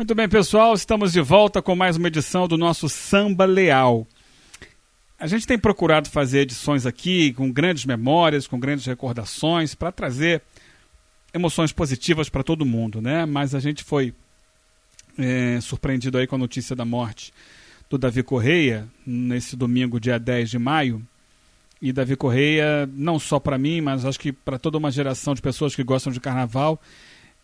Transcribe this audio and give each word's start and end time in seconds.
Muito 0.00 0.14
bem, 0.14 0.26
pessoal, 0.26 0.72
estamos 0.72 1.12
de 1.12 1.20
volta 1.20 1.60
com 1.60 1.76
mais 1.76 1.98
uma 1.98 2.08
edição 2.08 2.48
do 2.48 2.56
nosso 2.56 2.88
Samba 2.88 3.44
Leal. 3.44 4.06
A 5.18 5.26
gente 5.26 5.46
tem 5.46 5.58
procurado 5.58 6.08
fazer 6.08 6.40
edições 6.40 6.86
aqui 6.86 7.34
com 7.34 7.52
grandes 7.52 7.84
memórias, 7.84 8.46
com 8.46 8.58
grandes 8.58 8.86
recordações, 8.86 9.74
para 9.74 9.92
trazer 9.92 10.40
emoções 11.34 11.70
positivas 11.70 12.30
para 12.30 12.42
todo 12.42 12.64
mundo, 12.64 13.02
né? 13.02 13.26
Mas 13.26 13.54
a 13.54 13.60
gente 13.60 13.84
foi 13.84 14.14
é, 15.18 15.60
surpreendido 15.60 16.16
aí 16.16 16.26
com 16.26 16.36
a 16.36 16.38
notícia 16.38 16.74
da 16.74 16.86
morte 16.86 17.30
do 17.90 17.98
Davi 17.98 18.22
Correia, 18.22 18.88
nesse 19.06 19.54
domingo, 19.54 20.00
dia 20.00 20.18
10 20.18 20.48
de 20.48 20.58
maio. 20.58 21.06
E 21.82 21.92
Davi 21.92 22.16
Correia, 22.16 22.88
não 22.94 23.18
só 23.18 23.38
para 23.38 23.58
mim, 23.58 23.82
mas 23.82 24.06
acho 24.06 24.18
que 24.18 24.32
para 24.32 24.58
toda 24.58 24.78
uma 24.78 24.90
geração 24.90 25.34
de 25.34 25.42
pessoas 25.42 25.76
que 25.76 25.84
gostam 25.84 26.10
de 26.10 26.20
carnaval, 26.20 26.80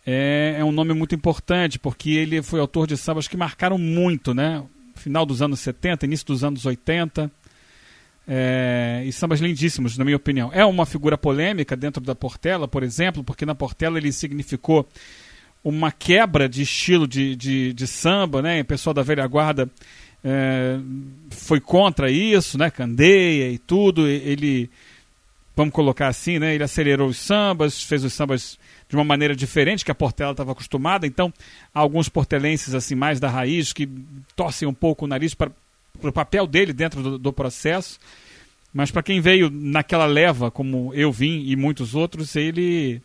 é, 0.07 0.57
é 0.59 0.65
um 0.65 0.71
nome 0.71 0.95
muito 0.95 1.17
importante, 1.17 1.81
porque 1.81 2.11
ele 2.11 2.41
foi 2.41 2.61
autor 2.61 2.87
de 2.87 2.97
sambas 2.97 3.27
que 3.27 3.37
marcaram 3.37 3.77
muito, 3.77 4.33
né? 4.33 4.63
Final 4.95 5.27
dos 5.27 5.43
anos 5.43 5.59
70, 5.59 6.07
início 6.07 6.27
dos 6.27 6.45
anos 6.45 6.65
80. 6.65 7.31
É, 8.29 9.03
e 9.05 9.13
sambas 9.13 9.41
lindíssimos, 9.41 9.99
na 9.99 10.05
minha 10.05 10.17
opinião. 10.17 10.51
É 10.53 10.65
uma 10.65 10.87
figura 10.87 11.19
polêmica 11.19 11.77
dentro 11.77 12.03
da 12.03 12.15
Portela, 12.15 12.69
por 12.69 12.85
exemplo, 12.85 13.25
porque 13.25 13.45
na 13.45 13.55
Portela 13.55 13.99
ele 13.99 14.13
significou 14.13 14.89
uma 15.63 15.91
quebra 15.91 16.49
de 16.49 16.63
estilo 16.63 17.07
de, 17.09 17.35
de, 17.35 17.73
de 17.73 17.87
samba, 17.89 18.41
né? 18.41 18.61
O 18.61 18.65
pessoal 18.65 18.95
da 18.95 19.03
velha 19.03 19.27
guarda 19.27 19.69
é, 20.23 20.79
foi 21.31 21.61
contra 21.61 22.11
isso, 22.11 22.57
né? 22.57 22.71
Candeia 22.71 23.51
e 23.51 23.59
tudo. 23.59 24.07
Ele, 24.07 24.71
vamos 25.57 25.75
colocar 25.75 26.07
assim, 26.07 26.39
né? 26.39 26.55
Ele 26.55 26.63
acelerou 26.63 27.09
os 27.09 27.17
sambas, 27.17 27.83
fez 27.83 28.05
os 28.05 28.13
sambas 28.13 28.57
de 28.89 28.97
uma 28.97 29.05
maneira 29.05 29.35
diferente 29.35 29.85
que 29.85 29.91
a 29.91 29.95
Portela 29.95 30.31
estava 30.31 30.53
acostumada. 30.53 31.07
Então, 31.07 31.33
alguns 31.75 32.09
portelenses 32.09 32.75
assim 32.75 32.95
mais 32.95 33.19
da 33.19 33.29
raiz 33.29 33.73
que 33.73 33.89
torcem 34.35 34.67
um 34.67 34.75
pouco 34.75 35.05
o 35.05 35.09
nariz 35.09 35.35
para 35.35 35.51
o 36.03 36.13
papel 36.13 36.47
dele 36.47 36.73
dentro 36.73 37.03
do, 37.03 37.19
do 37.19 37.33
processo. 37.33 37.99
Mas 38.73 38.91
para 38.91 39.03
quem 39.03 39.21
veio 39.21 39.51
naquela 39.51 40.07
leva, 40.07 40.51
como 40.51 40.93
eu 40.95 41.11
vim 41.11 41.45
e 41.47 41.57
muitos 41.57 41.95
outros, 41.95 42.37
ele 42.37 43.01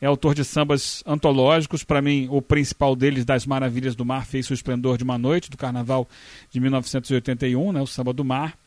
é 0.00 0.06
autor 0.06 0.34
de 0.34 0.44
sambas 0.44 1.02
antológicos. 1.06 1.84
Para 1.84 2.02
mim, 2.02 2.26
o 2.30 2.42
principal 2.42 2.96
deles, 2.96 3.24
Das 3.24 3.46
Maravilhas 3.46 3.94
do 3.94 4.04
Mar, 4.04 4.26
fez 4.26 4.50
o 4.50 4.54
Esplendor 4.54 4.98
de 4.98 5.04
uma 5.04 5.16
Noite, 5.16 5.50
do 5.50 5.56
Carnaval 5.56 6.08
de 6.50 6.60
1981, 6.60 7.72
né, 7.72 7.80
o 7.80 7.86
Samba 7.86 8.12
do 8.12 8.24
Mar. 8.24 8.58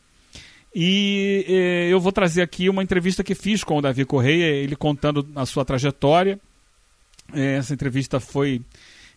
E 0.74 1.46
eh, 1.48 1.88
eu 1.92 2.00
vou 2.00 2.12
trazer 2.12 2.42
aqui 2.42 2.70
uma 2.70 2.84
entrevista 2.84 3.24
que 3.24 3.36
fiz 3.36 3.64
com 3.64 3.78
o 3.78 3.82
Davi 3.82 4.06
Correia, 4.06 4.46
ele 4.46 4.76
contando 4.76 5.28
a 5.36 5.46
sua 5.46 5.66
trajetória, 5.66 6.40
essa 7.34 7.74
entrevista 7.74 8.20
foi 8.20 8.62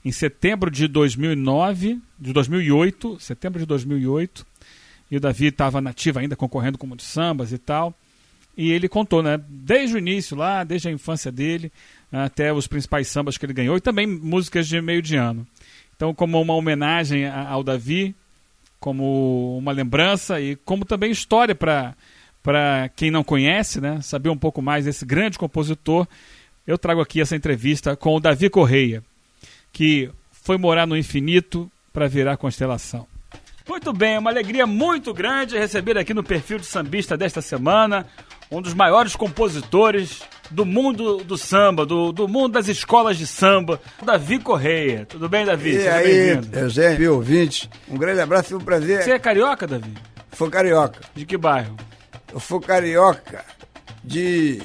em 0.04 0.12
setembro 0.12 0.70
de 0.70 0.88
2009, 0.88 2.00
de 2.18 2.32
2008, 2.32 3.18
setembro 3.20 3.58
de 3.58 3.66
2008, 3.66 4.46
e 5.10 5.16
o 5.16 5.20
Davi 5.20 5.46
estava 5.46 5.80
nativo 5.80 6.18
ainda, 6.18 6.36
concorrendo 6.36 6.78
com 6.78 6.86
muitos 6.86 7.06
sambas 7.06 7.52
e 7.52 7.58
tal. 7.58 7.94
E 8.56 8.70
ele 8.70 8.88
contou, 8.88 9.22
né, 9.22 9.40
desde 9.48 9.96
o 9.96 9.98
início 9.98 10.36
lá, 10.36 10.64
desde 10.64 10.88
a 10.88 10.92
infância 10.92 11.30
dele, 11.30 11.72
até 12.12 12.52
os 12.52 12.66
principais 12.66 13.08
sambas 13.08 13.38
que 13.38 13.46
ele 13.46 13.52
ganhou, 13.52 13.76
e 13.76 13.80
também 13.80 14.06
músicas 14.06 14.66
de 14.66 14.80
meio 14.80 15.00
de 15.00 15.16
ano. 15.16 15.46
Então, 15.96 16.14
como 16.14 16.40
uma 16.40 16.54
homenagem 16.54 17.28
ao 17.28 17.62
Davi, 17.62 18.14
como 18.78 19.58
uma 19.58 19.72
lembrança 19.72 20.40
e 20.40 20.56
como 20.56 20.84
também 20.84 21.10
história 21.10 21.54
para 21.54 22.88
quem 22.96 23.10
não 23.10 23.22
conhece, 23.22 23.80
né, 23.80 24.00
saber 24.00 24.30
um 24.30 24.38
pouco 24.38 24.62
mais 24.62 24.84
desse 24.86 25.04
grande 25.04 25.38
compositor 25.38 26.06
eu 26.70 26.78
trago 26.78 27.00
aqui 27.00 27.20
essa 27.20 27.34
entrevista 27.34 27.96
com 27.96 28.14
o 28.14 28.20
Davi 28.20 28.48
Correia, 28.48 29.02
que 29.72 30.08
foi 30.30 30.56
morar 30.56 30.86
no 30.86 30.96
infinito 30.96 31.70
para 31.92 32.06
virar 32.06 32.36
constelação. 32.36 33.06
Muito 33.68 33.92
bem, 33.92 34.14
é 34.14 34.18
uma 34.18 34.30
alegria 34.30 34.66
muito 34.66 35.12
grande 35.12 35.58
receber 35.58 35.98
aqui 35.98 36.14
no 36.14 36.22
perfil 36.22 36.58
de 36.58 36.66
sambista 36.66 37.16
desta 37.16 37.42
semana 37.42 38.06
um 38.50 38.60
dos 38.60 38.74
maiores 38.74 39.14
compositores 39.14 40.22
do 40.50 40.66
mundo 40.66 41.18
do 41.18 41.38
samba, 41.38 41.86
do, 41.86 42.10
do 42.10 42.26
mundo 42.26 42.54
das 42.54 42.66
escolas 42.66 43.16
de 43.16 43.26
samba, 43.26 43.80
Davi 44.02 44.40
Correia. 44.40 45.06
Tudo 45.06 45.28
bem, 45.28 45.46
Davi? 45.46 45.70
E 45.70 45.76
Seja 45.76 45.94
aí, 45.94 46.40
Eugênio, 46.52 47.14
ouvinte, 47.14 47.70
um 47.88 47.96
grande 47.96 48.20
abraço 48.20 48.52
e 48.52 48.56
um 48.56 48.60
prazer. 48.60 49.02
Você 49.02 49.12
é 49.12 49.18
carioca, 49.18 49.66
Davi? 49.66 49.94
Sou 50.36 50.50
carioca. 50.50 51.00
De 51.14 51.24
que 51.24 51.36
bairro? 51.36 51.76
Eu 52.32 52.40
sou 52.40 52.60
carioca 52.60 53.44
de 54.02 54.60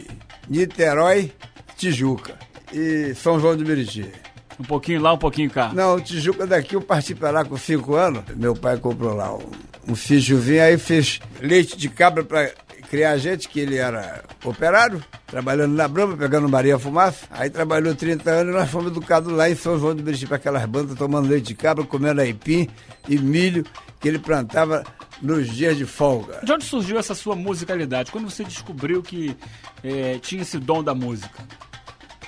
Niterói, 0.50 1.32
Tijuca 1.78 2.38
e 2.74 3.14
São 3.16 3.40
João 3.40 3.56
de 3.56 3.64
Meriti. 3.64 4.12
Um 4.60 4.64
pouquinho 4.64 5.02
lá, 5.02 5.14
um 5.14 5.18
pouquinho 5.18 5.50
cá. 5.50 5.72
Não, 5.74 6.00
Tijuca 6.00 6.48
daqui 6.48 6.76
eu 6.76 6.82
parti 6.82 7.14
para 7.14 7.30
lá 7.30 7.46
com 7.46 7.58
cinco 7.58 7.96
anos. 7.96 8.24
Meu 8.36 8.56
pai 8.56 8.78
comprou 8.78 9.14
lá 9.14 9.36
um, 9.36 9.52
um 9.90 9.96
ficho 9.96 10.38
vinho, 10.38 10.64
aí 10.64 10.78
fez 10.78 11.20
leite 11.42 11.78
de 11.78 11.90
cabra 11.90 12.24
para 12.24 12.52
criar 12.90 13.18
gente, 13.18 13.50
que 13.50 13.60
ele 13.60 13.76
era 13.76 14.24
operário, 14.44 15.04
trabalhando 15.28 15.74
na 15.74 15.88
Brama, 15.88 16.16
pegando 16.16 16.48
Maria 16.48 16.80
Fumaça. 16.80 17.26
Aí 17.32 17.50
trabalhou 17.50 17.94
30 17.94 18.30
anos 18.30 18.54
e 18.54 18.58
nós 18.58 18.70
fomos 18.70 18.92
educados 18.92 19.32
lá 19.34 19.50
em 19.50 19.56
São 19.56 19.78
João 19.78 19.94
de 19.94 20.02
Meriti 20.02 20.26
para 20.26 20.38
aquelas 20.38 20.66
bandas, 20.66 20.98
tomando 20.98 21.28
leite 21.28 21.48
de 21.48 21.56
cabra, 21.56 21.84
comendo 21.84 22.22
aipim 22.22 22.70
e 23.10 23.18
milho 23.18 23.66
que 24.00 24.08
ele 24.08 24.20
plantava 24.20 24.84
nos 25.22 25.50
dias 25.50 25.78
de 25.78 25.86
folga. 25.86 26.40
De 26.44 26.52
onde 26.52 26.66
surgiu 26.66 26.98
essa 26.98 27.16
sua 27.16 27.36
musicalidade? 27.36 28.12
Quando 28.12 28.30
você 28.30 28.44
descobriu 28.44 29.02
que 29.02 29.36
é, 29.84 30.20
tinha 30.20 30.42
esse 30.42 30.60
dom 30.60 30.84
da 30.84 30.94
música? 30.94 31.44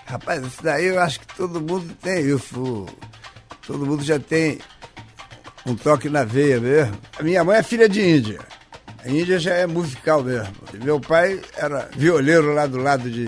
Rapaz, 0.06 0.46
isso 0.46 0.64
daí 0.64 0.86
eu 0.86 1.00
acho 1.02 1.20
que 1.20 1.36
todo 1.36 1.60
mundo 1.60 1.94
tem 2.02 2.26
isso. 2.34 2.86
Todo 3.66 3.86
mundo 3.86 4.04
já 4.04 4.18
tem 4.18 4.60
um 5.66 5.76
toque 5.76 6.08
na 6.08 6.24
veia 6.24 6.60
mesmo. 6.60 6.98
A 7.20 7.24
minha 7.24 7.44
mãe 7.44 7.58
é 7.58 7.64
filha 7.64 7.90
de 7.90 8.02
Índia. 8.02 8.40
A 9.04 9.10
Índia 9.10 9.38
já 9.38 9.54
é 9.54 9.68
musical 9.68 10.24
mesmo. 10.24 10.54
Meu 10.82 11.00
pai 11.00 11.42
era 11.56 11.90
violeiro 11.96 12.54
lá 12.54 12.66
do 12.66 12.78
lado 12.78 13.10
de, 13.10 13.28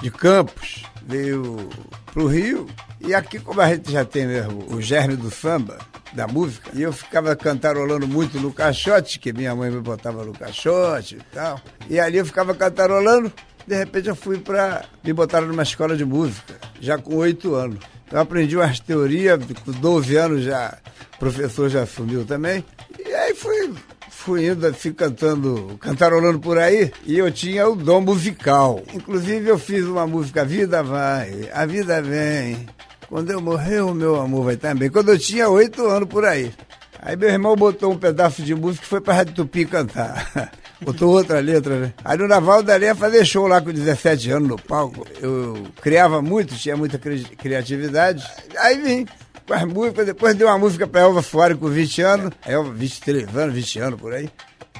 de 0.00 0.10
Campos, 0.10 0.84
veio 1.06 1.68
pro 2.12 2.26
Rio. 2.26 2.66
E 3.00 3.14
aqui, 3.14 3.38
como 3.38 3.60
a 3.60 3.68
gente 3.68 3.90
já 3.90 4.04
tem 4.04 4.26
mesmo 4.26 4.66
o 4.68 4.82
germe 4.82 5.16
do 5.16 5.30
samba, 5.30 5.78
da 6.16 6.26
música, 6.26 6.70
e 6.72 6.82
eu 6.82 6.92
ficava 6.92 7.36
cantarolando 7.36 8.08
muito 8.08 8.40
no 8.40 8.52
caixote, 8.52 9.20
que 9.20 9.32
minha 9.34 9.54
mãe 9.54 9.70
me 9.70 9.80
botava 9.80 10.24
no 10.24 10.32
caixote 10.32 11.16
e 11.16 11.34
tal. 11.34 11.60
E 11.90 12.00
ali 12.00 12.16
eu 12.16 12.24
ficava 12.24 12.54
cantarolando. 12.54 13.30
De 13.66 13.76
repente 13.76 14.08
eu 14.08 14.16
fui 14.16 14.38
para. 14.38 14.84
Me 15.04 15.12
botaram 15.12 15.46
numa 15.46 15.62
escola 15.62 15.96
de 15.96 16.04
música, 16.04 16.54
já 16.80 16.96
com 16.96 17.16
oito 17.16 17.54
anos. 17.54 17.78
Eu 18.10 18.20
aprendi 18.20 18.56
umas 18.56 18.80
teorias, 18.80 19.38
com 19.64 19.72
12 19.72 20.16
anos 20.16 20.42
já, 20.42 20.78
o 21.16 21.18
professor 21.18 21.68
já 21.68 21.82
assumiu 21.82 22.24
também. 22.24 22.64
E 23.04 23.12
aí 23.12 23.34
fui, 23.34 23.74
fui 24.08 24.46
indo 24.46 24.66
assim 24.66 24.92
cantando, 24.92 25.76
cantarolando 25.80 26.38
por 26.38 26.56
aí, 26.56 26.92
e 27.04 27.18
eu 27.18 27.30
tinha 27.30 27.68
o 27.68 27.74
dom 27.74 28.00
musical. 28.00 28.80
Inclusive 28.94 29.48
eu 29.48 29.58
fiz 29.58 29.84
uma 29.84 30.06
música, 30.06 30.42
A 30.42 30.44
Vida 30.44 30.82
Vai, 30.82 31.50
A 31.52 31.66
Vida 31.66 32.00
Vem. 32.00 32.66
Quando 33.08 33.30
eu 33.30 33.40
morrer, 33.40 33.80
o 33.80 33.94
meu 33.94 34.20
amor 34.20 34.44
vai 34.44 34.56
também. 34.56 34.90
Quando 34.90 35.10
eu 35.10 35.18
tinha 35.18 35.48
oito 35.48 35.86
anos 35.86 36.08
por 36.08 36.24
aí. 36.24 36.52
Aí 37.00 37.16
meu 37.16 37.28
irmão 37.28 37.54
botou 37.54 37.92
um 37.92 37.98
pedaço 37.98 38.42
de 38.42 38.54
música 38.54 38.84
e 38.84 38.88
foi 38.88 39.00
pra 39.00 39.14
Rádio 39.14 39.34
Tupi 39.34 39.64
cantar. 39.64 40.50
botou 40.82 41.10
outra 41.12 41.38
letra, 41.38 41.78
né? 41.78 41.94
Aí 42.04 42.18
no 42.18 42.26
Naval 42.26 42.62
da 42.62 42.74
Areia 42.74 42.94
fazer 42.94 43.24
show 43.24 43.46
lá 43.46 43.60
com 43.60 43.72
17 43.72 44.30
anos 44.30 44.48
no 44.48 44.56
palco. 44.56 45.06
Eu 45.20 45.66
criava 45.80 46.20
muito, 46.20 46.56
tinha 46.56 46.76
muita 46.76 46.98
cri 46.98 47.22
criatividade. 47.24 48.26
Aí 48.58 48.80
vim 48.80 49.06
com 49.46 49.54
as 49.54 49.64
músicas, 49.64 50.06
depois 50.06 50.34
dei 50.34 50.46
uma 50.46 50.58
música 50.58 50.86
pra 50.86 51.02
Elva 51.02 51.22
Soares 51.22 51.56
com 51.58 51.68
20 51.68 52.02
anos. 52.02 52.30
Elva, 52.44 52.72
23 52.72 53.36
anos, 53.36 53.54
20 53.54 53.78
anos 53.78 54.00
por 54.00 54.12
aí. 54.12 54.28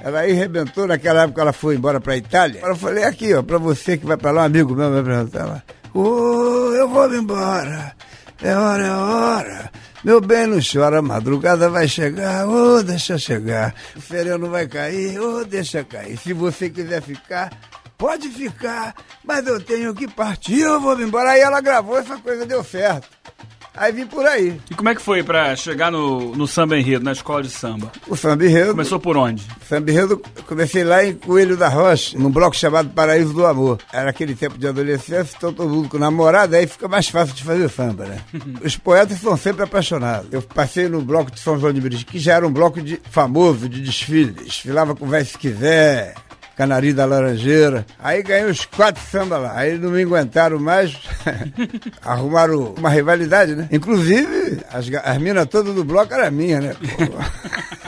Ela 0.01 0.21
aí 0.21 0.33
arrebentou, 0.33 0.87
naquela 0.87 1.23
época 1.23 1.41
ela 1.41 1.53
foi 1.53 1.77
embora 1.77 2.01
pra 2.01 2.17
Itália. 2.17 2.61
Eu 2.63 2.77
falei, 2.77 3.05
aqui, 3.05 3.33
ó, 3.33 3.43
pra 3.43 3.59
você 3.59 3.97
que 3.97 4.05
vai 4.05 4.17
pra 4.17 4.31
lá, 4.31 4.43
um 4.43 4.45
amigo 4.45 4.75
meu 4.75 4.91
me 4.91 4.99
apresentar 4.99 5.47
lá. 5.47 5.63
Oh, 5.95 6.75
eu 6.75 6.89
vou 6.89 7.15
embora. 7.15 7.95
É 8.43 8.55
hora, 8.55 8.87
é 8.87 8.91
hora. 8.91 9.71
Meu 10.05 10.21
bem, 10.21 10.47
não 10.47 10.59
chora, 10.61 10.99
a 10.99 11.03
madrugada 11.03 11.69
vai 11.69 11.89
chegar, 11.89 12.47
ô, 12.47 12.77
oh, 12.77 12.83
deixa 12.83 13.19
chegar. 13.19 13.75
O 13.97 14.01
feriado 14.01 14.49
vai 14.49 14.69
cair, 14.69 15.19
ô, 15.19 15.41
oh, 15.41 15.45
deixa 15.45 15.83
cair. 15.83 16.17
Se 16.19 16.33
você 16.33 16.71
quiser 16.71 17.03
ficar, 17.03 17.51
pode 17.99 18.29
ficar, 18.29 18.95
mas 19.25 19.47
eu 19.47 19.61
tenho 19.61 19.95
que 19.95 20.07
partir, 20.07 20.61
eu 20.61 20.81
vou 20.81 21.01
embora. 21.01 21.33
Aí 21.33 21.41
ela 21.41 21.61
gravou, 21.61 21.99
essa 21.99 22.19
coisa 22.19 22.47
deu 22.47 22.63
certo. 22.63 23.09
Aí 23.77 23.93
vim 23.93 24.07
por 24.07 24.25
aí. 24.27 24.59
E 24.71 24.75
como 24.75 24.89
é 24.89 24.95
que 24.95 25.03
foi 25.03 25.23
para 25.23 25.55
chegar 25.57 25.91
no, 25.91 26.35
no 26.35 26.47
samba 26.47 26.79
enredo, 26.79 27.05
na 27.05 27.13
escola 27.13 27.43
de 27.43 27.51
samba? 27.51 27.93
O 28.09 28.17
samba 28.17 28.45
enredo... 28.45 28.71
Começou 28.71 28.99
por 28.99 29.17
onde? 29.17 29.43
Samba 29.69 29.91
enredo, 29.91 30.21
comecei 30.47 30.85
lá 30.85 31.05
em 31.05 31.15
Coelho 31.15 31.57
da 31.57 31.69
Rocha, 31.69 32.19
num 32.19 32.31
bloco 32.31 32.57
chamado 32.57 32.89
Paraíso 32.91 33.33
do 33.33 33.47
Amor. 33.47 33.79
Era 33.93 34.11
aquele 34.11 34.35
tempo 34.35 34.59
de 34.59 34.67
adolescência, 34.67 35.35
então 35.37 35.53
todo 35.53 35.69
mundo 35.69 35.89
com 35.89 35.99
namorada, 35.99 36.57
aí 36.57 36.67
fica 36.67 36.89
mais 36.89 37.09
fácil 37.09 37.35
de 37.35 37.45
fazer 37.45 37.69
samba, 37.69 38.07
né? 38.07 38.21
Os 38.65 38.77
poetas 38.77 39.21
são 39.21 39.37
sempre 39.37 39.63
apaixonados. 39.63 40.33
Eu 40.33 40.43
passei 40.43 40.89
no 40.89 41.03
bloco 41.03 41.31
de 41.31 41.41
São 41.41 41.59
João 41.59 41.73
de 41.73 41.81
Meriti, 41.81 42.05
que 42.05 42.19
já 42.19 42.35
era 42.35 42.47
um 42.47 42.53
bloco 42.53 42.81
de, 42.81 43.01
famoso 43.11 43.69
de 43.69 43.81
desfile. 43.81 44.33
Desfilava 44.33 44.95
com 44.95 45.07
Vai 45.07 45.25
Se 45.25 45.37
Quiser, 45.37 46.15
Canari 46.57 46.95
da 46.95 47.05
Laranjeira. 47.05 47.85
Aí 47.99 48.23
ganhei 48.23 48.51
uns 48.51 48.65
quatro 48.65 49.03
samba 49.03 49.37
lá. 49.37 49.53
Aí 49.59 49.77
não 49.77 49.91
me 49.91 50.03
aguentaram 50.03 50.59
mais, 50.59 50.97
arrumaram 52.03 52.75
uma 52.79 52.89
rivalidade, 52.89 53.55
né? 53.55 53.69
Inclusive, 53.71 54.61
as, 54.73 54.87
as 55.05 55.19
minas 55.19 55.47
todas 55.47 55.75
do 55.75 55.85
bloco 55.85 56.15
eram 56.15 56.33
minhas, 56.33 56.65
né? 56.65 56.77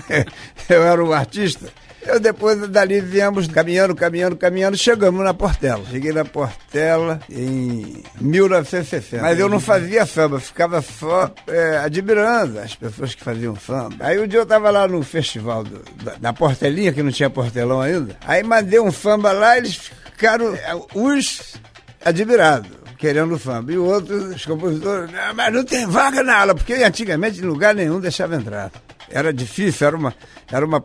Eu 0.69 0.82
era 0.82 1.03
um 1.03 1.12
artista. 1.12 1.67
Eu 2.02 2.20
depois 2.20 2.58
dali 2.68 3.00
viemos 3.00 3.46
caminhando, 3.48 3.94
caminhando, 3.94 4.36
caminhando, 4.36 4.76
chegamos 4.76 5.22
na 5.24 5.34
Portela. 5.34 5.84
Cheguei 5.90 6.12
na 6.12 6.24
Portela 6.24 7.20
em 7.28 8.02
1960. 8.20 9.22
Mas 9.22 9.38
eu 9.38 9.48
não 9.48 9.60
fazia 9.60 10.06
samba, 10.06 10.40
ficava 10.40 10.80
só 10.80 11.30
é, 11.46 11.78
admirando 11.78 12.60
as 12.60 12.74
pessoas 12.74 13.14
que 13.14 13.22
faziam 13.22 13.56
samba. 13.56 13.96
Aí 14.00 14.18
um 14.18 14.26
dia 14.26 14.40
eu 14.40 14.46
tava 14.46 14.70
lá 14.70 14.86
no 14.86 15.02
festival 15.02 15.64
do, 15.64 15.82
da, 16.02 16.14
da, 16.14 16.32
Portelinha, 16.32 16.92
que 16.92 17.02
não 17.02 17.10
tinha 17.10 17.28
portelão 17.28 17.80
ainda. 17.80 18.16
Aí 18.26 18.42
mandei 18.42 18.80
um 18.80 18.92
samba 18.92 19.32
lá, 19.32 19.58
eles 19.58 19.90
ficaram 20.12 20.54
é, 20.54 20.74
uns 20.94 21.56
admirados 22.04 22.70
querendo 22.96 23.38
samba. 23.38 23.72
E 23.72 23.78
o 23.78 23.84
outro, 23.84 24.14
os 24.14 24.44
compositores, 24.44 25.10
mas 25.34 25.52
não 25.52 25.64
tem 25.64 25.86
vaga 25.86 26.22
na 26.22 26.40
aula, 26.40 26.54
porque 26.54 26.74
antigamente 26.74 27.40
em 27.40 27.44
lugar 27.44 27.74
nenhum 27.74 28.00
deixava 28.00 28.36
entrar. 28.36 28.70
Era 29.10 29.32
difícil, 29.32 29.86
era 29.86 29.96
uma, 29.96 30.14
era 30.50 30.66
uma 30.66 30.82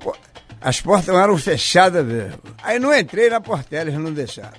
as 0.63 0.79
portas 0.79 1.13
eram 1.13 1.37
fechadas 1.37 2.05
mesmo. 2.05 2.39
Aí 2.63 2.79
não 2.79 2.95
entrei 2.97 3.29
na 3.29 3.41
Portela, 3.41 3.89
eles 3.89 3.99
não 3.99 4.13
deixaram. 4.13 4.53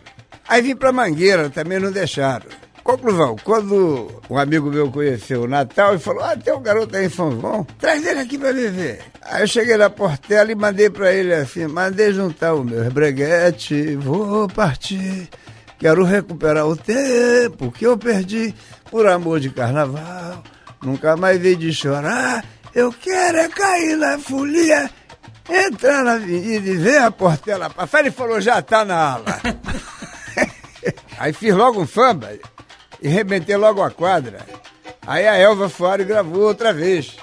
Aí 0.46 0.60
vim 0.60 0.76
pra 0.76 0.92
Mangueira, 0.92 1.48
também 1.48 1.80
não 1.80 1.90
deixaram. 1.90 2.46
Conclusão, 2.82 3.34
quando 3.42 4.20
um 4.28 4.36
amigo 4.36 4.70
meu 4.70 4.90
conheceu 4.90 5.44
o 5.44 5.48
Natal 5.48 5.94
e 5.94 5.98
falou: 5.98 6.22
Ah, 6.22 6.36
tem 6.36 6.52
um 6.52 6.60
garoto 6.60 6.94
aí 6.94 7.06
em 7.06 7.08
João, 7.08 7.66
traz 7.78 8.06
ele 8.06 8.20
aqui 8.20 8.36
pra 8.36 8.52
viver. 8.52 9.00
Aí 9.22 9.42
eu 9.42 9.46
cheguei 9.46 9.78
na 9.78 9.88
Portela 9.88 10.52
e 10.52 10.54
mandei 10.54 10.90
pra 10.90 11.10
ele 11.10 11.32
assim: 11.32 11.66
mandei 11.66 12.12
juntar 12.12 12.52
o 12.52 12.62
meu 12.62 12.90
breguete, 12.90 13.96
vou 13.96 14.46
partir. 14.48 15.30
Quero 15.78 16.04
recuperar 16.04 16.66
o 16.66 16.76
tempo 16.76 17.72
que 17.72 17.86
eu 17.86 17.96
perdi 17.96 18.54
por 18.90 19.06
amor 19.06 19.40
de 19.40 19.48
carnaval. 19.48 20.42
Nunca 20.82 21.16
mais 21.16 21.40
vi 21.40 21.56
de 21.56 21.72
chorar. 21.72 22.44
Eu 22.74 22.92
quero 22.92 23.38
é 23.38 23.48
cair 23.48 23.96
na 23.96 24.18
folia 24.18 24.90
entrar 25.49 26.05
na 26.05 26.14
avenida 26.14 26.69
e 26.69 26.76
ver 26.76 26.99
a 26.99 27.11
Portela 27.11 27.70
passar, 27.70 28.00
ele 28.00 28.11
falou, 28.11 28.41
já 28.41 28.62
tá 28.62 28.85
na 28.85 29.14
ala. 29.14 29.41
Aí 31.19 31.32
fiz 31.32 31.55
logo 31.55 31.81
um 31.81 31.87
samba 31.87 32.37
e 33.00 33.08
rebentei 33.08 33.56
logo 33.56 33.82
a 33.82 33.91
quadra. 33.91 34.44
Aí 35.06 35.26
a 35.26 35.37
Elva 35.37 35.70
e 36.00 36.05
gravou 36.05 36.43
outra 36.43 36.73
vez. 36.73 37.17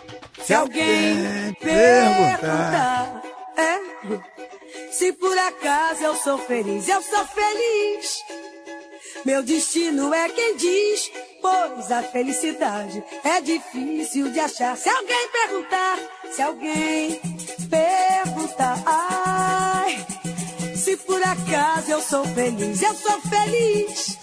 Se 0.43 0.53
alguém 0.53 1.53
perguntar, 1.59 3.21
é, 3.57 4.91
se 4.91 5.13
por 5.13 5.37
acaso 5.37 6.03
eu 6.03 6.15
sou 6.15 6.37
feliz, 6.37 6.87
eu 6.87 7.01
sou 7.01 7.25
feliz. 7.25 8.23
Meu 9.23 9.43
destino 9.43 10.11
é 10.13 10.29
quem 10.29 10.57
diz, 10.57 11.11
pois 11.41 11.91
a 11.91 12.01
felicidade 12.01 13.03
é 13.23 13.39
difícil 13.41 14.31
de 14.31 14.39
achar. 14.39 14.75
Se 14.75 14.89
alguém 14.89 15.29
perguntar, 15.29 15.99
se 16.31 16.41
alguém 16.41 17.21
perguntar, 17.71 18.83
ai, 18.85 20.05
se 20.75 20.97
por 20.97 21.23
acaso 21.23 21.91
eu 21.91 22.01
sou 22.01 22.25
feliz, 22.25 22.81
eu 22.81 22.93
sou 22.95 23.21
feliz. 23.21 24.17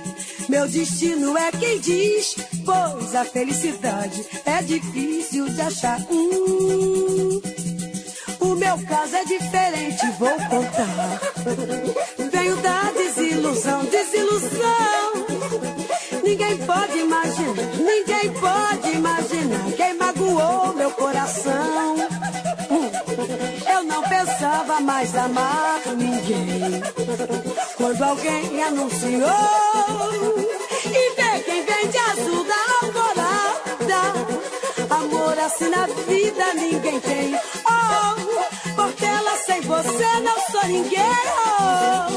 Meu 0.48 0.66
destino 0.68 1.36
é 1.36 1.50
quem 1.52 1.78
diz, 1.80 2.36
pois 2.64 3.14
a 3.14 3.24
felicidade 3.24 4.24
é 4.44 4.62
difícil 4.62 5.48
de 5.48 5.60
achar. 5.60 6.00
Hum, 6.10 7.40
o 8.40 8.54
meu 8.54 8.78
caso 8.86 9.16
é 9.16 9.24
diferente, 9.24 10.06
vou 10.18 10.28
contar. 10.28 11.20
Venho 12.30 12.56
da 12.56 12.92
desilusão, 12.92 13.84
desilusão. 13.86 15.26
Ninguém 16.22 16.58
pode 16.58 16.98
imaginar, 16.98 17.54
ninguém 17.78 18.32
pode 18.34 18.90
imaginar 18.90 19.72
quem 19.76 19.94
magoou 19.94 20.74
meu 20.74 20.90
coração. 20.90 22.13
Não 23.94 24.02
pensava 24.02 24.80
mais 24.80 25.14
amar 25.14 25.80
ninguém. 25.96 26.82
Quando 27.76 28.02
alguém 28.02 28.60
anunciou 28.64 29.20
e 30.84 31.10
vê 31.14 31.38
quem 31.44 31.64
vem 31.64 31.88
de 31.88 31.98
azul 31.98 32.44
da 32.44 32.56
alvorada. 32.82 34.02
Amor 34.90 35.38
assim 35.38 35.68
na 35.68 35.86
vida 35.86 36.54
ninguém 36.54 36.98
tem. 36.98 37.36
Oh, 37.36 38.16
porque 38.74 39.04
ela 39.04 39.36
sem 39.46 39.60
você 39.60 40.20
não 40.24 40.40
sou 40.50 40.66
ninguém. 40.66 41.00
Oh, 41.60 42.13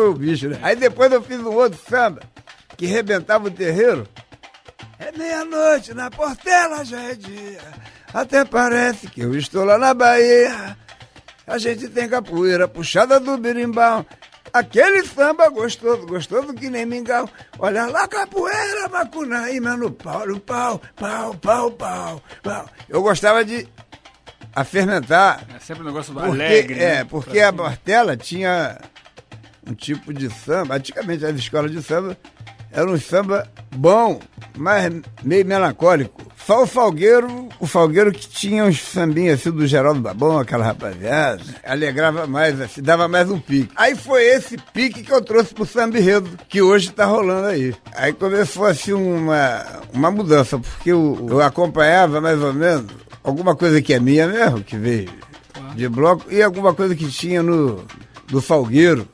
foi 0.00 0.08
o 0.08 0.14
bicho, 0.14 0.48
né? 0.48 0.58
Aí 0.62 0.74
depois 0.74 1.12
eu 1.12 1.22
fiz 1.22 1.38
um 1.40 1.52
outro 1.52 1.78
samba 1.88 2.22
que 2.76 2.86
rebentava 2.86 3.48
o 3.48 3.50
terreiro. 3.50 4.08
É 4.98 5.12
meia-noite, 5.12 5.92
na 5.92 6.10
Portela 6.10 6.82
já 6.84 7.02
é 7.02 7.14
dia. 7.14 7.60
Até 8.12 8.44
parece 8.44 9.08
que 9.08 9.20
eu 9.20 9.34
estou 9.36 9.62
lá 9.62 9.76
na 9.76 9.92
Bahia. 9.92 10.76
A 11.46 11.58
gente 11.58 11.88
tem 11.88 12.08
capoeira 12.08 12.66
puxada 12.66 13.20
do 13.20 13.36
birimbau. 13.36 14.06
Aquele 14.52 15.04
samba 15.06 15.48
gostoso, 15.50 16.06
gostoso 16.06 16.54
que 16.54 16.70
nem 16.70 16.86
mingau. 16.86 17.28
Olha 17.58 17.86
lá, 17.86 18.08
capoeira, 18.08 18.88
macunaíma 18.88 19.76
no 19.76 19.90
pau, 19.90 20.26
no 20.26 20.40
pau, 20.40 20.80
pau, 20.96 21.34
pau, 21.34 21.70
pau, 21.72 22.22
pau. 22.42 22.66
Eu 22.88 23.02
gostava 23.02 23.44
de 23.44 23.68
a 24.54 24.64
fermentar. 24.64 25.44
É 25.54 25.58
sempre 25.58 25.82
um 25.82 25.86
negócio 25.86 26.14
Porque, 26.14 26.28
alegre. 26.28 26.82
é, 26.82 26.94
né? 26.96 27.04
porque 27.04 27.40
a 27.40 27.52
Portela 27.52 28.16
tinha 28.16 28.78
um 29.68 29.74
tipo 29.74 30.12
de 30.12 30.30
samba. 30.30 30.76
Antigamente 30.76 31.24
as 31.24 31.36
escolas 31.36 31.70
de 31.70 31.82
samba 31.82 32.16
eram 32.72 32.92
um 32.92 33.00
samba 33.00 33.48
bom, 33.74 34.20
mas 34.56 34.92
meio 35.22 35.44
melancólico. 35.44 36.22
Só 36.46 36.62
o 36.62 36.66
Falgueiro, 36.66 37.48
o 37.60 37.66
Falgueiro 37.66 38.12
que 38.12 38.28
tinha 38.28 38.64
uns 38.64 38.80
sambinhos 38.80 39.40
assim 39.40 39.50
do 39.50 39.66
Geraldo 39.66 40.00
Babão, 40.00 40.38
aquela 40.38 40.64
rapaziada, 40.64 41.42
alegrava 41.64 42.26
mais, 42.26 42.60
assim, 42.60 42.82
dava 42.82 43.06
mais 43.06 43.30
um 43.30 43.38
pique. 43.38 43.70
Aí 43.76 43.94
foi 43.94 44.24
esse 44.24 44.56
pique 44.72 45.02
que 45.02 45.12
eu 45.12 45.22
trouxe 45.22 45.54
pro 45.54 45.66
samba 45.66 45.98
enredo, 45.98 46.30
que 46.48 46.62
hoje 46.62 46.90
tá 46.90 47.04
rolando 47.04 47.46
aí. 47.46 47.74
Aí 47.94 48.12
começou 48.12 48.66
assim 48.66 48.92
uma, 48.92 49.64
uma 49.92 50.10
mudança, 50.10 50.58
porque 50.58 50.90
eu, 50.90 51.26
eu 51.28 51.40
acompanhava 51.40 52.20
mais 52.20 52.40
ou 52.42 52.52
menos 52.52 52.86
alguma 53.22 53.54
coisa 53.54 53.80
que 53.82 53.92
é 53.92 54.00
minha 54.00 54.26
mesmo, 54.26 54.64
que 54.64 54.76
veio 54.76 55.10
de 55.74 55.88
bloco, 55.88 56.24
e 56.30 56.42
alguma 56.42 56.74
coisa 56.74 56.94
que 56.96 57.08
tinha 57.08 57.42
no 57.42 57.84
do 58.28 58.40
Falgueiro. 58.40 59.08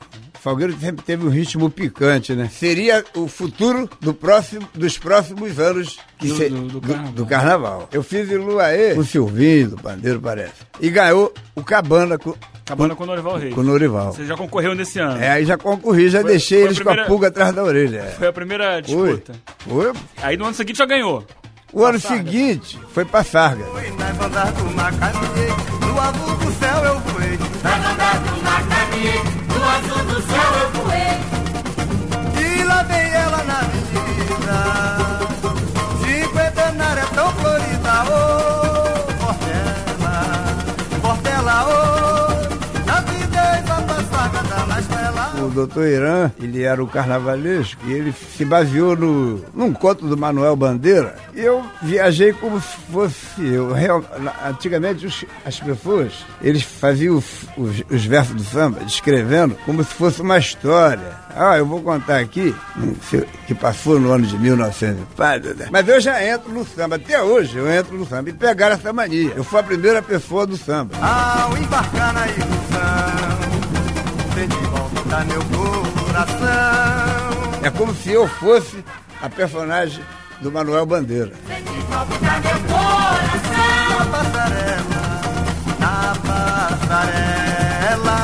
O 0.47 0.49
Falgueiro 0.49 0.77
sempre 0.79 1.03
teve 1.03 1.25
um 1.25 1.29
ritmo 1.29 1.69
picante, 1.69 2.31
né? 2.33 2.49
Seria 2.49 3.03
o 3.13 3.27
futuro 3.27 3.89
do 3.99 4.13
próximo, 4.13 4.65
dos 4.73 4.97
próximos 4.97 5.59
anos 5.59 5.99
que 6.17 6.29
Do- 6.29 6.37
se- 6.37 6.47
do- 6.49 6.61
do 6.61 6.79
do- 6.79 6.87
carnaval. 6.87 7.11
do 7.13 7.25
carnaval. 7.25 7.89
Eu 7.91 8.01
fiz 8.01 8.31
em 8.31 8.37
Luaê 8.37 8.95
com 8.95 9.01
o 9.01 9.05
Silvinho, 9.05 9.71
do 9.71 9.75
Pandeiro, 9.75 10.21
parece. 10.21 10.53
E 10.79 10.89
ganhou 10.89 11.33
o 11.53 11.61
Cabana 11.61 12.17
com, 12.17 12.33
Acabando 12.65 12.95
com 12.95 13.03
o 13.03 13.07
Norival 13.07 13.37
Reis. 13.37 13.53
com 13.53 13.59
o 13.59 13.63
Norival. 13.63 14.13
Você 14.13 14.25
já 14.25 14.37
concorreu 14.37 14.73
nesse 14.73 14.99
ano. 14.99 15.21
É, 15.21 15.31
aí 15.31 15.43
já 15.43 15.57
concorri, 15.57 16.07
já 16.09 16.21
Foi- 16.21 16.29
deixei 16.31 16.59
foi 16.59 16.63
a 16.63 16.65
eles 16.67 16.77
com 16.77 16.83
primeira- 16.85 17.03
a 17.03 17.07
pulga 17.07 17.27
atrás 17.27 17.53
da 17.53 17.63
orelha. 17.65 17.97
é. 17.99 18.11
Foi 18.11 18.27
a 18.29 18.33
primeira 18.33 18.81
Foi. 18.87 19.15
disputa. 19.17 19.33
Foi. 19.67 19.91
Aí 20.23 20.37
no 20.37 20.45
ano 20.45 20.53
seguinte 20.53 20.77
já 20.77 20.85
ganhou. 20.85 21.25
O 21.73 21.83
ano 21.83 21.99
Sarga. 21.99 22.23
seguinte 22.23 22.79
foi 22.93 23.03
pra 23.03 23.21
Sarga. 23.21 23.65
Fui 23.65 23.89
na 23.97 24.13
banda 24.13 24.45
do 24.45 24.63
Macabiê, 24.73 25.49
no 25.81 25.93
azul 29.67 30.03
do 30.05 30.21
céu 30.21 30.49
eu 30.61 30.69
voei. 30.81 31.17
E 32.43 32.63
lá 32.63 32.83
vem 32.83 33.11
ela 33.13 33.43
na 33.43 33.59
avenida, 33.59 34.86
O 45.47 45.49
doutor 45.49 45.87
Irã, 45.87 46.29
ele 46.41 46.61
era 46.63 46.83
o 46.83 46.87
carnavalesco 46.87 47.79
e 47.87 47.93
ele 47.93 48.13
se 48.35 48.43
baseou 48.43 48.95
no, 48.97 49.41
num 49.53 49.71
conto 49.71 50.05
do 50.05 50.17
Manuel 50.17 50.55
Bandeira. 50.55 51.15
E 51.33 51.39
eu 51.39 51.63
viajei 51.81 52.33
como 52.33 52.59
se 52.59 52.75
fosse 52.91 53.45
eu. 53.45 53.71
Real- 53.71 54.03
antigamente 54.45 55.05
os- 55.05 55.23
as 55.45 55.59
pessoas, 55.59 56.11
eles 56.41 56.63
faziam 56.63 57.15
os, 57.15 57.25
os- 57.57 57.83
os 57.89 58.05
versos 58.05 58.35
do 58.35 58.43
samba, 58.43 58.81
descrevendo 58.81 59.55
como 59.65 59.83
se 59.83 59.93
fosse 59.93 60.21
uma 60.21 60.37
história. 60.37 61.15
Ah, 61.35 61.57
eu 61.57 61.65
vou 61.65 61.81
contar 61.81 62.17
aqui, 62.19 62.53
hum, 62.77 62.95
que 63.45 63.53
passou 63.55 63.99
no 63.99 64.11
ano 64.11 64.25
de 64.25 64.37
1900. 64.37 65.01
e 65.01 65.15
pá, 65.15 65.37
né. 65.37 65.67
Mas 65.71 65.87
eu 65.87 65.99
já 66.01 66.23
entro 66.23 66.51
no 66.51 66.65
samba, 66.65 66.95
até 66.97 67.21
hoje 67.21 67.57
eu 67.57 67.71
entro 67.71 67.95
no 67.97 68.05
samba. 68.07 68.29
E 68.29 68.33
pegaram 68.33 68.75
essa 68.75 68.91
mania. 68.91 69.33
Eu 69.35 69.43
fui 69.43 69.59
a 69.59 69.63
primeira 69.63 70.01
pessoa 70.01 70.45
do 70.45 70.57
samba. 70.57 70.95
Ao 71.01 71.55
embarcar 71.57 72.13
na 72.13 72.27
ilusão, 72.27 72.67
volta 75.07 75.23
meu 75.25 75.41
coração. 76.03 76.37
É 77.63 77.69
como 77.71 77.95
se 77.95 78.11
eu 78.11 78.27
fosse 78.27 78.83
a 79.21 79.29
personagem 79.29 80.03
do 80.41 80.51
Manuel 80.51 80.85
Bandeira. 80.85 81.31
Na 81.49 82.05
passarela, 84.05 85.21
na 85.79 86.13
passarela, 86.77 88.19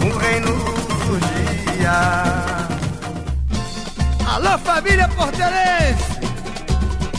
um 0.00 0.10
reino 0.16 0.48
surgia. 1.06 1.98
Alô, 4.26 4.58
família 4.58 5.08
portelense! 5.08 6.18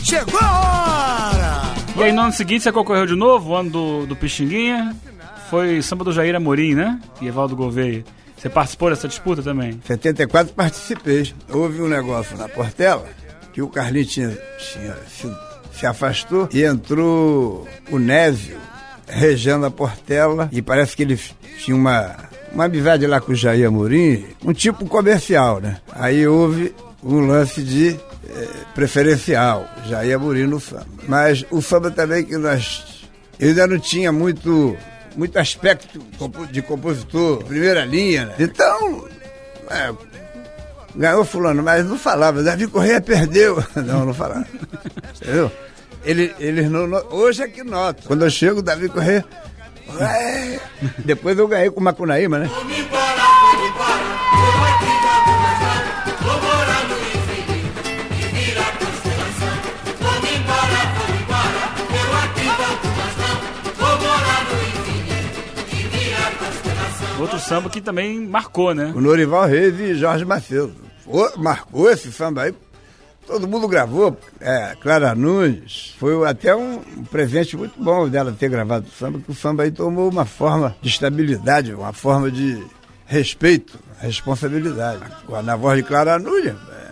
Chegou 0.02 0.40
a 0.40 1.30
hora! 1.30 1.62
E 1.96 2.02
aí 2.02 2.12
no 2.12 2.22
ano 2.22 2.32
seguinte 2.32 2.62
você 2.62 2.72
concorreu 2.72 3.06
de 3.06 3.14
novo, 3.14 3.50
o 3.50 3.56
ano 3.56 3.70
do, 3.70 4.06
do 4.06 4.16
Pixinguinha. 4.16 4.94
Foi 5.48 5.82
samba 5.82 6.04
do 6.04 6.12
Jair 6.12 6.36
Amorim, 6.36 6.74
né? 6.74 7.00
E 7.20 7.26
Evaldo 7.26 7.56
Gouveia. 7.56 8.04
Você 8.40 8.48
participou 8.48 8.88
dessa 8.88 9.06
disputa 9.06 9.42
também? 9.42 9.78
74 9.84 10.54
participei. 10.54 11.30
Houve 11.50 11.82
um 11.82 11.88
negócio 11.88 12.38
na 12.38 12.48
Portela 12.48 13.06
que 13.52 13.60
o 13.60 13.68
Carlinhos 13.68 14.10
tinha, 14.10 14.30
tinha 14.58 14.96
se, 15.10 15.30
se 15.78 15.84
afastou 15.84 16.48
e 16.50 16.62
entrou 16.62 17.68
o 17.90 17.98
Nézio 17.98 18.56
regendo 19.06 19.66
a 19.66 19.70
Portela 19.70 20.48
e 20.52 20.62
parece 20.62 20.96
que 20.96 21.02
ele 21.02 21.20
tinha 21.58 21.76
uma, 21.76 22.16
uma 22.50 22.64
amizade 22.64 23.06
lá 23.06 23.20
com 23.20 23.32
o 23.32 23.34
Jair 23.34 23.68
Amorim, 23.68 24.24
um 24.42 24.54
tipo 24.54 24.86
comercial, 24.86 25.60
né? 25.60 25.78
Aí 25.92 26.26
houve 26.26 26.74
um 27.04 27.26
lance 27.26 27.62
de 27.62 27.90
eh, 28.26 28.48
preferencial, 28.74 29.68
Jair 29.86 30.16
Amorim 30.16 30.46
no 30.46 30.58
samba. 30.60 30.86
Mas 31.06 31.44
o 31.50 31.60
samba 31.60 31.90
também 31.90 32.24
que 32.24 32.38
nós... 32.38 33.06
Eu 33.38 33.48
ainda 33.48 33.66
não 33.66 33.78
tinha 33.78 34.10
muito 34.10 34.76
muito 35.16 35.38
aspecto 35.38 35.98
de 36.50 36.62
compositor, 36.62 37.44
primeira 37.44 37.84
linha, 37.84 38.26
né? 38.26 38.34
Então, 38.38 39.08
é, 39.68 39.92
ganhou 40.94 41.24
fulano, 41.24 41.62
mas 41.62 41.86
não 41.86 41.98
falava, 41.98 42.42
Davi 42.42 42.66
Correia 42.66 43.00
perdeu. 43.00 43.62
Não, 43.76 44.04
não 44.06 44.14
falava. 44.14 44.46
Entendeu? 45.14 45.50
Ele, 46.04 46.34
eles 46.38 46.70
não, 46.70 46.88
hoje 47.10 47.42
é 47.42 47.48
que 47.48 47.62
nota. 47.62 48.02
Quando 48.06 48.24
eu 48.24 48.30
chego, 48.30 48.62
Davi 48.62 48.88
Correia. 48.88 49.24
Depois 51.04 51.38
eu 51.38 51.46
ganhei 51.46 51.70
com 51.70 51.80
o 51.80 51.82
Macunaíma, 51.82 52.38
né? 52.38 52.50
Outro 67.20 67.38
samba 67.38 67.68
que 67.68 67.82
também 67.82 68.18
marcou, 68.26 68.74
né? 68.74 68.92
O 68.96 69.00
Norival 69.00 69.46
Reis 69.46 69.78
e 69.78 69.94
Jorge 69.94 70.24
Macedo. 70.24 70.74
Marcou 71.36 71.90
esse 71.90 72.10
samba 72.10 72.44
aí. 72.44 72.54
Todo 73.26 73.46
mundo 73.46 73.68
gravou. 73.68 74.16
É, 74.40 74.74
Clara 74.80 75.14
Nunes. 75.14 75.94
Foi 75.98 76.26
até 76.26 76.56
um, 76.56 76.78
presente 77.10 77.56
muito 77.56 77.78
bom 77.82 78.08
dela 78.08 78.34
ter 78.36 78.48
gravado 78.48 78.86
o 78.88 78.90
samba, 78.90 79.18
que 79.18 79.30
o 79.30 79.34
samba 79.34 79.64
aí 79.64 79.70
tomou 79.70 80.10
uma 80.10 80.24
forma 80.24 80.74
de 80.80 80.88
estabilidade, 80.88 81.74
uma 81.74 81.92
forma 81.92 82.30
de 82.30 82.64
respeito, 83.04 83.78
responsabilidade. 83.98 85.02
Na 85.44 85.56
voz 85.56 85.76
de 85.76 85.82
Clara 85.82 86.18
Nunes. 86.18 86.54
é, 86.72 86.90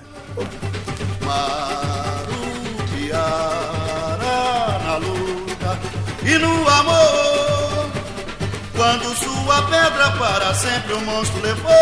na 4.85 4.97
luta 4.99 5.78
e 6.23 6.38
no 6.38 6.68
amor. 6.68 7.08
Quando 8.78 9.12
sua 9.16 9.62
pedra 9.62 10.11
para 10.12 10.54
sempre 10.54 10.92
o 10.94 11.00
monstro 11.00 11.40
levou, 11.42 11.73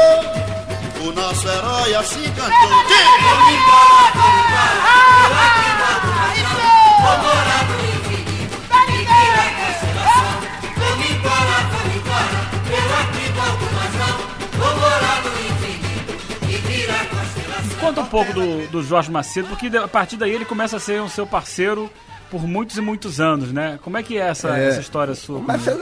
o 1.06 1.12
nosso 1.12 1.46
herói 1.46 1.94
assim 1.94 2.22
cantou. 2.32 3.86
Conta 17.80 18.00
um 18.00 18.06
pouco 18.06 18.32
do, 18.32 18.66
do 18.68 18.82
Jorge 18.82 19.10
Macedo, 19.10 19.48
porque 19.48 19.68
a 19.76 19.86
partir 19.86 20.16
daí 20.16 20.32
ele 20.32 20.44
começa 20.44 20.76
a 20.76 20.80
ser 20.80 21.00
o 21.02 21.08
seu 21.08 21.26
parceiro 21.26 21.90
por 22.30 22.42
muitos 22.46 22.76
e 22.76 22.80
muitos 22.80 23.20
anos, 23.20 23.52
né? 23.52 23.78
Como 23.82 23.96
é 23.96 24.02
que 24.02 24.18
é 24.18 24.22
essa, 24.28 24.58
É. 24.58 24.68
essa 24.68 24.80
história 24.80 25.14
sua? 25.14 25.38
Com 25.38 25.46
Marcelo, 25.46 25.80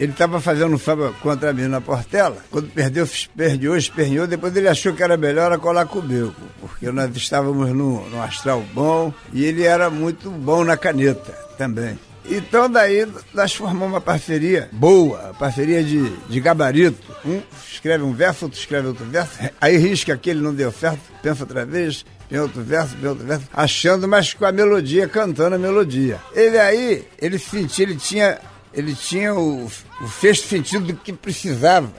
ele- 0.00 0.12
estava 0.12 0.40
fazendo 0.40 0.74
um 0.74 0.78
samba 0.78 1.12
contra 1.20 1.52
mim 1.52 1.68
na 1.68 1.80
Portela. 1.80 2.38
Quando 2.50 2.68
perdeu, 2.70 3.04
esperneou, 3.04 3.76
esperneou. 3.76 4.26
Depois 4.26 4.56
ele 4.56 4.66
achou 4.68 4.92
que 4.94 5.02
era 5.02 5.16
melhor 5.16 5.56
colar 5.58 5.86
comigo. 5.86 6.34
Porque 6.60 6.90
nós 6.90 7.14
estávamos 7.14 7.68
num, 7.70 8.08
num 8.08 8.22
astral 8.22 8.62
bom 8.72 9.12
e 9.32 9.44
ele 9.44 9.62
era 9.64 9.90
muito 9.90 10.30
bom 10.30 10.64
na 10.64 10.76
caneta 10.76 11.32
também. 11.58 11.98
Então 12.32 12.70
daí 12.70 13.08
nós 13.34 13.54
formamos 13.54 13.88
uma 13.88 14.00
parceria 14.00 14.68
boa, 14.72 15.34
parceria 15.38 15.82
de, 15.82 16.08
de 16.28 16.40
gabarito. 16.40 16.98
Um 17.24 17.40
escreve 17.72 18.04
um 18.04 18.12
verso, 18.12 18.44
outro 18.44 18.58
escreve 18.58 18.88
outro 18.88 19.04
verso. 19.06 19.32
Aí 19.60 19.76
risca 19.76 20.12
aquele 20.14 20.40
não 20.40 20.54
deu 20.54 20.70
certo, 20.70 21.00
pensa 21.22 21.42
outra 21.42 21.64
vez, 21.64 22.04
tem 22.28 22.38
outro 22.38 22.62
verso, 22.62 22.94
tem 22.96 23.08
outro 23.08 23.26
verso, 23.26 23.44
achando, 23.52 24.06
mas 24.06 24.32
com 24.34 24.44
a 24.44 24.52
melodia, 24.52 25.08
cantando 25.08 25.56
a 25.56 25.58
melodia. 25.58 26.20
Ele 26.34 26.58
aí, 26.58 27.04
ele 27.20 27.38
sentia, 27.38 27.84
ele 27.84 27.96
tinha, 27.96 28.38
ele 28.72 28.94
tinha 28.94 29.34
o, 29.34 29.66
o 29.66 30.08
sexto 30.20 30.46
sentido 30.48 30.86
do 30.86 30.94
que 30.94 31.12
precisava 31.12 31.90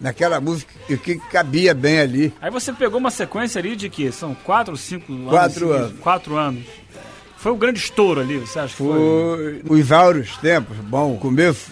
naquela 0.00 0.40
música 0.40 0.72
e 0.88 0.94
o 0.94 0.98
que 0.98 1.16
cabia 1.30 1.74
bem 1.74 2.00
ali. 2.00 2.34
Aí 2.40 2.50
você 2.50 2.72
pegou 2.72 2.98
uma 2.98 3.10
sequência 3.10 3.58
ali 3.58 3.76
de 3.76 3.90
que? 3.90 4.10
São 4.10 4.34
quatro, 4.34 4.76
cinco 4.76 5.12
anos? 5.12 5.28
Quatro 5.28 5.60
seguidos? 5.60 5.76
anos. 5.76 6.00
Quatro 6.00 6.36
anos. 6.36 6.64
Foi 7.36 7.52
o 7.52 7.56
grande 7.56 7.78
estouro 7.78 8.20
ali, 8.20 8.38
você 8.38 8.58
acha 8.58 8.76
que 8.76 8.82
foi? 8.82 9.62
Foi 9.66 9.80
os 9.80 9.92
áureos 9.92 10.36
tempos, 10.38 10.76
bom, 10.78 11.16
começo 11.16 11.70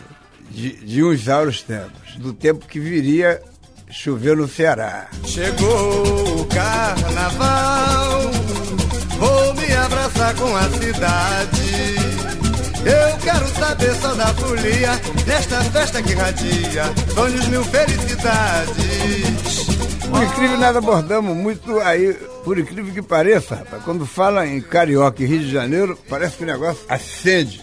de, 0.50 0.73
de 0.73 1.05
uns 1.05 1.29
áureos 1.29 1.62
tempos, 1.62 2.17
do 2.17 2.33
tempo 2.33 2.67
que 2.67 2.81
viria 2.81 3.43
chover 3.91 4.37
no 4.37 4.49
Ceará. 4.49 5.09
Chegou 5.27 6.41
o 6.41 6.47
carnaval, 6.47 8.31
vou 9.19 9.55
me 9.55 9.75
abraçar 9.75 10.35
com 10.37 10.57
a 10.57 10.71
cidade. 10.71 11.98
Eu 12.85 13.18
quero 13.18 13.49
saber 13.58 13.94
só 13.97 14.14
da 14.14 14.26
folia, 14.35 14.92
nesta 15.26 15.61
festa 15.64 16.02
que 16.02 16.14
radia, 16.14 16.85
sonhos 17.14 17.49
mil 17.49 17.64
felicidades. 17.64 19.66
Por 20.08 20.23
incrível, 20.23 20.58
nós 20.58 20.76
abordamos 20.76 21.37
muito 21.37 21.78
aí, 21.80 22.14
por 22.44 22.58
incrível 22.58 22.94
que 22.94 23.02
pareça, 23.02 23.56
rapaz, 23.56 23.82
quando 23.85 24.06
fala 24.06 24.47
em 24.47 24.61
Carioca 24.61 25.23
e 25.23 25.26
Rio 25.26 25.40
de 25.40 25.50
Janeiro, 25.52 25.99
parece 26.08 26.37
que 26.37 26.44
o 26.44 26.47
negócio 26.47 26.82
acende. 26.88 27.61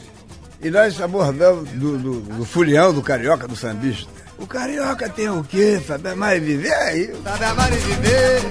E 0.61 0.69
nós 0.69 0.99
abordamos 1.01 1.69
do, 1.71 1.97
do, 1.97 2.19
do 2.21 2.45
fulião, 2.45 2.93
do 2.93 3.01
carioca, 3.01 3.47
do 3.47 3.55
sambista. 3.55 4.09
O 4.37 4.45
carioca 4.45 5.09
tem 5.09 5.29
o 5.29 5.43
quê? 5.43 5.81
Sabe 5.85 6.13
mais 6.13 6.41
viver 6.43 6.73
aí? 6.73 7.13
Sabe 7.23 7.45
amar 7.45 7.71
e 7.71 7.75
viver, 7.77 8.41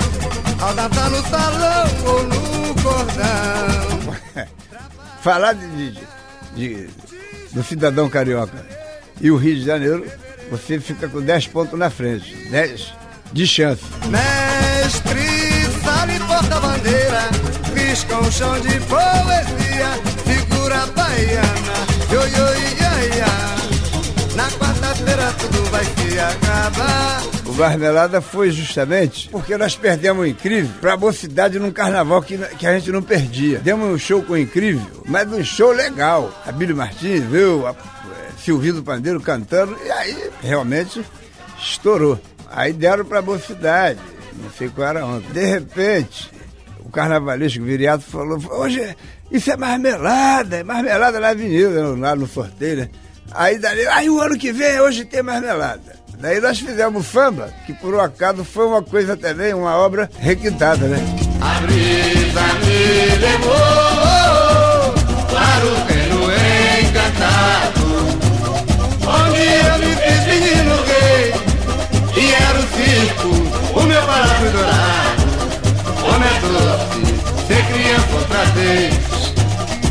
ao 0.60 0.74
dançar 0.74 1.10
no 1.10 1.22
salão 1.28 1.86
ou 2.06 2.22
no 2.24 2.74
cordão. 2.82 4.14
Falar 5.22 5.52
de, 5.54 5.90
de- 5.92 6.13
de- 6.54 6.88
do 7.52 7.62
cidadão 7.62 8.08
carioca 8.08 8.64
e 9.20 9.30
o 9.30 9.36
Rio 9.36 9.54
de 9.56 9.64
Janeiro, 9.64 10.04
você 10.50 10.78
fica 10.80 11.08
com 11.08 11.20
10 11.20 11.46
pontos 11.46 11.78
na 11.78 11.88
frente. 11.90 12.34
10 12.50 12.92
de 13.32 13.46
chance. 13.46 13.82
Mestre, 14.08 15.20
sale 15.84 16.18
porta-bandeira, 16.20 17.28
risca 17.74 18.16
um 18.18 18.30
chão 18.30 18.58
de 18.60 18.78
poesia, 18.80 19.90
figura 20.24 20.86
baiana, 20.88 21.86
yo, 22.10 22.20
yo, 22.20 22.54
ia, 22.54 23.16
ia. 23.16 24.34
Na 24.36 24.50
quarta-feira 24.52 25.32
tudo 25.38 25.62
vai 25.70 25.84
se 25.84 26.18
acabar. 26.18 27.22
Marmelada 27.54 28.20
foi 28.20 28.50
justamente 28.50 29.28
porque 29.28 29.56
nós 29.56 29.76
perdemos 29.76 30.24
o 30.24 30.26
Incrível 30.26 30.70
pra 30.80 30.96
mocidade 30.96 31.58
num 31.58 31.70
carnaval 31.70 32.20
que, 32.20 32.36
que 32.36 32.66
a 32.66 32.76
gente 32.76 32.90
não 32.90 33.02
perdia. 33.02 33.60
Demos 33.60 33.88
um 33.88 33.98
show 33.98 34.22
com 34.22 34.32
o 34.32 34.38
Incrível, 34.38 35.02
mas 35.06 35.32
um 35.32 35.42
show 35.44 35.70
legal. 35.70 36.32
A 36.44 36.50
Billy 36.50 36.74
Martins, 36.74 37.22
viu? 37.24 37.66
A, 37.66 37.70
eh, 37.70 37.74
Silvio 38.42 38.74
do 38.74 38.82
Pandeiro 38.82 39.20
cantando, 39.20 39.76
e 39.84 39.90
aí 39.90 40.30
realmente 40.42 41.04
estourou. 41.58 42.20
Aí 42.50 42.72
deram 42.72 43.04
pra 43.04 43.22
mocidade, 43.22 44.00
não 44.42 44.50
sei 44.50 44.68
qual 44.68 44.88
era 44.88 45.06
ontem. 45.06 45.32
De 45.32 45.44
repente, 45.44 46.30
o 46.80 46.90
carnavalesco 46.90 47.62
viriato 47.62 48.04
falou: 48.04 48.38
hoje 48.50 48.96
isso 49.30 49.50
é 49.50 49.56
marmelada, 49.56 50.56
é 50.56 50.64
marmelada 50.64 51.20
na 51.20 51.28
avenida, 51.28 51.94
lá 51.96 52.14
no 52.14 52.26
sorteio, 52.26 52.76
né? 52.78 52.90
Aí 53.32 53.58
dali, 53.58 53.86
aí 53.86 54.10
o 54.10 54.20
ano 54.20 54.36
que 54.36 54.52
vem, 54.52 54.80
hoje 54.80 55.04
tem 55.04 55.22
marmelada. 55.22 55.93
Daí 56.18 56.40
nós 56.40 56.58
fizemos 56.58 57.06
samba, 57.06 57.50
que 57.66 57.72
por 57.72 57.94
um 57.94 58.00
acaso 58.00 58.44
foi 58.44 58.66
uma 58.66 58.82
coisa 58.82 59.16
também, 59.16 59.52
uma 59.52 59.76
obra 59.76 60.10
requintada, 60.18 60.86
né? 60.86 60.98
A 61.40 61.60
brisa 61.60 62.42
me 62.64 63.16
levou 63.18 64.94
para 65.30 65.64
o 65.66 65.74
reino 65.86 66.20
encantado, 66.88 67.84
onde 69.06 69.42
eu 69.42 69.78
me 69.78 69.92
fiz 69.96 70.20
menino 70.26 70.76
gay, 70.86 71.34
e 72.16 72.24
era 72.32 72.58
o 72.58 72.62
circo, 72.74 73.28
o 73.78 73.82
meu 73.82 74.02
palácio 74.02 74.50
dourado. 74.50 75.24
Homem 76.04 76.28
é 76.28 76.30
doce 76.40 77.02
ser 77.46 77.62
criança 77.66 78.12
outra 78.14 78.44
vez, 78.54 78.94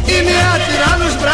e 0.07 0.23
me 0.23 0.35
atirar 0.35 0.97
nos 0.97 1.13
braços. 1.15 1.32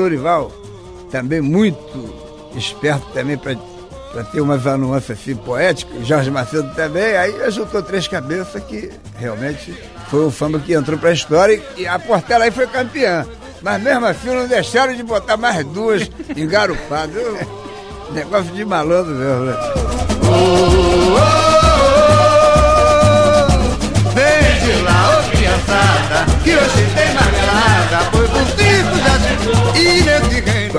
Lorival, 0.00 0.50
também 1.10 1.40
muito 1.40 1.78
esperto 2.56 3.06
também 3.12 3.36
para 3.36 3.54
para 4.10 4.24
ter 4.24 4.40
umas 4.40 4.66
anuâncias 4.66 5.18
assim 5.18 5.36
poéticas, 5.36 6.06
Jorge 6.06 6.30
Macedo 6.30 6.74
também, 6.74 7.16
aí 7.16 7.50
juntou 7.50 7.82
três 7.82 8.08
cabeças 8.08 8.62
que 8.64 8.90
realmente 9.16 9.72
foi 10.08 10.26
o 10.26 10.30
samba 10.30 10.58
que 10.58 10.72
entrou 10.72 10.98
para 10.98 11.10
a 11.10 11.12
história 11.12 11.62
e 11.76 11.86
a 11.86 11.98
Portela 11.98 12.44
aí 12.44 12.50
foi 12.50 12.66
campeã. 12.66 13.26
Mas 13.62 13.82
mesmo 13.82 14.06
assim 14.06 14.28
não 14.28 14.46
deixaram 14.46 14.94
de 14.94 15.02
botar 15.02 15.36
mais 15.36 15.64
duas 15.66 16.10
engarupadas. 16.36 17.22
Negócio 18.12 18.52
de 18.52 18.64
malandro 18.64 19.14
mesmo, 19.14 19.44
né? 19.44 19.54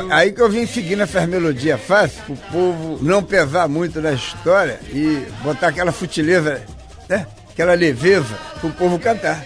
Aí 0.10 0.32
que 0.32 0.42
eu 0.42 0.50
vim 0.50 0.66
seguindo 0.66 1.02
essas 1.02 1.28
melodias 1.28 1.80
fáceis, 1.82 2.22
o 2.30 2.36
povo 2.52 3.00
não 3.02 3.24
pesar 3.24 3.68
muito 3.68 4.02
na 4.02 4.14
história 4.14 4.80
e 4.90 5.26
botar 5.44 5.68
aquela 5.68 5.92
futileza, 5.92 6.62
né? 7.10 7.28
aquela 7.50 7.74
leveza 7.74 8.36
para 8.60 8.70
o 8.70 8.74
povo 8.74 9.00
cantar. 9.00 9.44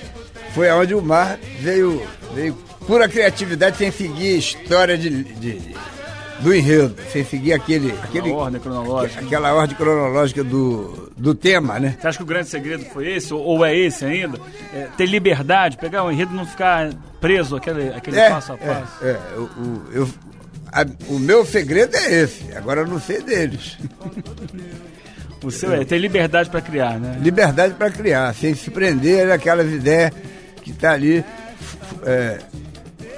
Foi 0.53 0.69
aonde 0.69 0.93
o 0.93 1.01
mar 1.01 1.37
veio, 1.59 2.01
veio 2.33 2.53
pura 2.87 3.09
criatividade 3.09 3.77
sem 3.77 3.91
seguir 3.91 4.37
história 4.37 4.97
de, 4.97 5.23
de 5.23 5.75
do 6.39 6.53
enredo, 6.53 6.95
sem 7.11 7.23
seguir 7.23 7.53
aquele, 7.53 7.91
aquele 8.03 8.29
ordem 8.29 8.59
cronológica. 8.59 9.21
aquela 9.21 9.53
ordem 9.53 9.75
cronológica 9.75 10.43
do, 10.43 11.11
do 11.15 11.33
tema, 11.33 11.79
né? 11.79 11.97
Você 11.99 12.07
acha 12.07 12.17
que 12.17 12.23
o 12.23 12.27
grande 12.27 12.49
segredo 12.49 12.83
foi 12.85 13.11
esse, 13.13 13.33
ou, 13.33 13.41
ou 13.41 13.65
é 13.65 13.75
esse 13.75 14.03
ainda? 14.05 14.39
É, 14.73 14.87
ter 14.97 15.05
liberdade, 15.05 15.77
pegar 15.77 16.03
o 16.03 16.11
enredo 16.11 16.33
e 16.33 16.35
não 16.35 16.45
ficar 16.45 16.89
preso 17.25 17.55
aquele, 17.55 17.89
aquele 17.89 18.19
É, 18.19 18.29
passo 18.29 18.53
a 18.53 18.57
passo. 18.57 19.03
é, 19.03 19.09
é, 19.09 19.19
o, 19.37 19.41
o- 19.41 19.83
eu- 19.91 20.09
a- 20.71 20.85
o 21.07 21.17
meu 21.19 21.45
segredo 21.45 21.95
é 21.95 22.13
esse, 22.21 22.43
agora 22.55 22.81
eu 22.81 22.87
não 22.87 22.99
sei 22.99 23.21
deles. 23.21 23.77
O 25.43 25.51
seu 25.51 25.73
é 25.73 25.83
ter 25.85 25.97
liberdade 25.97 26.49
para 26.49 26.61
criar, 26.61 26.99
né? 26.99 27.17
liberdade 27.21 27.73
para 27.75 27.89
criar, 27.91 28.33
sem 28.35 28.53
se 28.55 28.69
prender 28.71 29.27
naquelas 29.27 29.71
ideias 29.71 30.11
que 30.63 30.71
está 30.71 30.91
ali 30.91 31.23
é, 32.05 32.39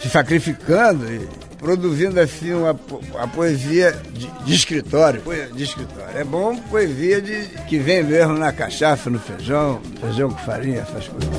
se 0.02 0.10
sacrificando 0.10 1.06
e 1.12 1.28
produzindo 1.58 2.20
assim 2.20 2.54
uma, 2.54 2.74
po- 2.76 3.02
a 3.18 3.28
poesia 3.28 3.92
de, 4.14 4.28
de 4.46 4.54
escritório. 4.54 5.22
Poe- 5.22 5.48
De 5.54 5.64
escritório. 5.64 6.18
É 6.18 6.24
bom 6.24 6.56
poesia 6.58 7.22
de, 7.22 7.48
que 7.68 7.80
vem 7.80 8.04
mesmo 8.04 8.34
na 8.38 8.52
cachaça, 8.52 9.10
no 9.10 9.20
feijão, 9.20 9.82
feijão 10.00 10.30
com 10.30 10.38
farinha, 10.38 10.82
essas 10.82 11.08
coisas. 11.08 11.30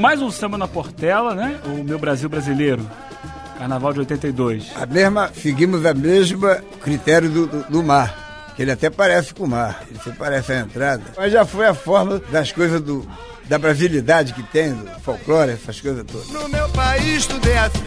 Mais 0.00 0.22
um 0.22 0.30
samba 0.30 0.56
na 0.56 0.66
Portela, 0.66 1.34
né? 1.34 1.60
O 1.66 1.84
Meu 1.84 1.98
Brasil 1.98 2.28
Brasileiro. 2.28 2.84
Carnaval 3.58 3.92
de 3.92 4.00
82. 4.00 4.70
A 4.74 4.86
mesma, 4.86 5.30
seguimos 5.34 5.84
a 5.84 5.92
mesma 5.92 6.62
critério 6.82 7.28
do, 7.28 7.46
do, 7.46 7.62
do 7.64 7.82
mar. 7.82 8.52
Que 8.56 8.62
ele 8.62 8.72
até 8.72 8.88
parece 8.88 9.34
com 9.34 9.44
o 9.44 9.48
mar, 9.48 9.84
ele 9.88 10.00
se 10.00 10.10
parece 10.12 10.52
a 10.52 10.60
entrada. 10.60 11.02
Mas 11.16 11.32
já 11.32 11.44
foi 11.44 11.66
a 11.66 11.74
forma 11.74 12.20
das 12.32 12.50
coisas 12.50 12.80
do, 12.80 13.06
da 13.44 13.58
brasilidade 13.58 14.32
que 14.32 14.42
tem, 14.42 14.72
do 14.72 14.88
folclore, 15.00 15.52
essas 15.52 15.80
coisas 15.80 16.04
todas. 16.04 16.28
No 16.28 16.48
meu 16.48 16.68
país 16.70 17.26
tudo 17.26 17.48
é 17.48 17.58
assim. 17.58 17.80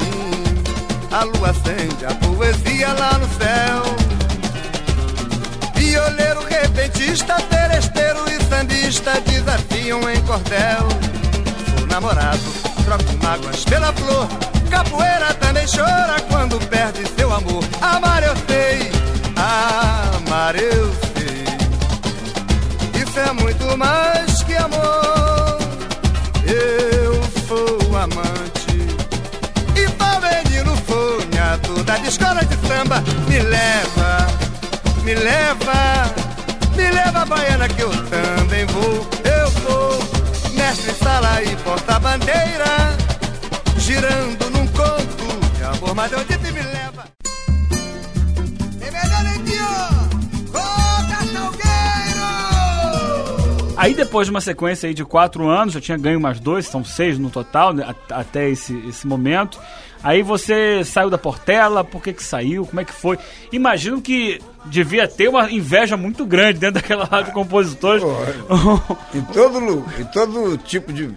A 1.12 1.24
lua 1.24 1.50
acende 1.50 2.06
a 2.06 2.14
poesia 2.16 2.94
lá 2.94 3.18
no 3.18 3.28
céu. 3.28 3.84
Violeiro, 5.76 6.44
repentista, 6.46 7.36
teresteiro 7.50 8.20
e 8.30 8.44
sambista 8.46 9.20
desafiam 9.22 10.10
em 10.10 10.22
cordel. 10.22 10.88
Namorado, 11.94 12.42
troco 12.86 13.24
mágoas 13.24 13.64
pela 13.66 13.94
flor. 13.94 14.28
Capoeira 14.68 15.32
também 15.36 15.64
chora 15.68 16.20
quando 16.28 16.58
perde 16.68 17.08
seu 17.16 17.32
amor. 17.32 17.64
Amar 17.80 18.24
eu 18.24 18.36
sei, 18.48 18.92
amar 19.38 20.56
eu 20.56 20.92
sei. 21.14 21.46
Isso 23.00 23.20
é 23.20 23.32
muito 23.34 23.78
mais 23.78 24.42
que 24.42 24.56
amor. 24.56 25.60
Eu 26.48 27.14
sou 27.48 27.96
amante 27.96 28.76
e 29.76 29.88
tô 29.92 30.50
menino 30.50 30.76
sonhador 30.88 31.84
da 31.84 32.00
escola 32.00 32.44
de 32.44 32.56
samba. 32.68 33.04
Me 33.28 33.38
leva, 33.38 34.28
me 35.04 35.14
leva, 35.14 36.12
me 36.76 36.90
leva 36.90 37.24
baiana 37.24 37.70
que 37.70 37.84
eu 37.84 37.92
também 38.08 38.66
vou. 38.66 39.13
Mestre 40.66 40.94
sala 40.94 41.44
e 41.44 41.54
porta-bandeira, 41.58 42.96
girando 43.78 44.50
num 44.50 44.66
conto 44.68 45.58
de 45.58 45.64
amor. 45.66 45.94
Mas 45.94 46.14
onde 46.14 46.38
te 46.38 46.52
me 46.54 46.62
leva? 46.62 46.93
Aí 53.84 53.94
depois 53.94 54.28
de 54.28 54.32
uma 54.32 54.42
sequência 54.42 54.88
aí 54.88 54.94
de 54.94 55.04
quatro 55.04 55.48
anos, 55.48 55.76
eu 55.76 55.82
tinha 55.82 55.98
ganho 55.98 56.20
mais 56.20 56.40
dois, 56.40 56.66
são 56.68 56.84
seis 56.86 57.18
no 57.20 57.30
total, 57.30 57.74
né, 57.74 57.94
até 58.10 58.50
esse, 58.50 58.76
esse 58.88 59.06
momento. 59.06 59.60
Aí 60.02 60.22
você 60.22 60.84
saiu 60.84 61.10
da 61.10 61.18
Portela, 61.18 61.84
por 61.84 62.02
que 62.02 62.12
que 62.14 62.24
saiu, 62.24 62.66
como 62.66 62.80
é 62.82 62.86
que 62.86 62.94
foi? 62.94 63.18
Imagino 63.52 64.02
que 64.02 64.42
devia 64.66 65.08
ter 65.08 65.28
uma 65.30 65.50
inveja 65.52 65.96
muito 65.98 66.26
grande 66.26 66.60
dentro 66.60 66.76
daquela 66.82 67.06
rádio 67.06 67.28
de 67.28 67.32
compositores. 67.34 68.04
Em 69.14 69.22
todo, 69.34 69.86
em 70.00 70.04
todo 70.06 70.58
tipo 70.58 70.92
de, 70.92 71.10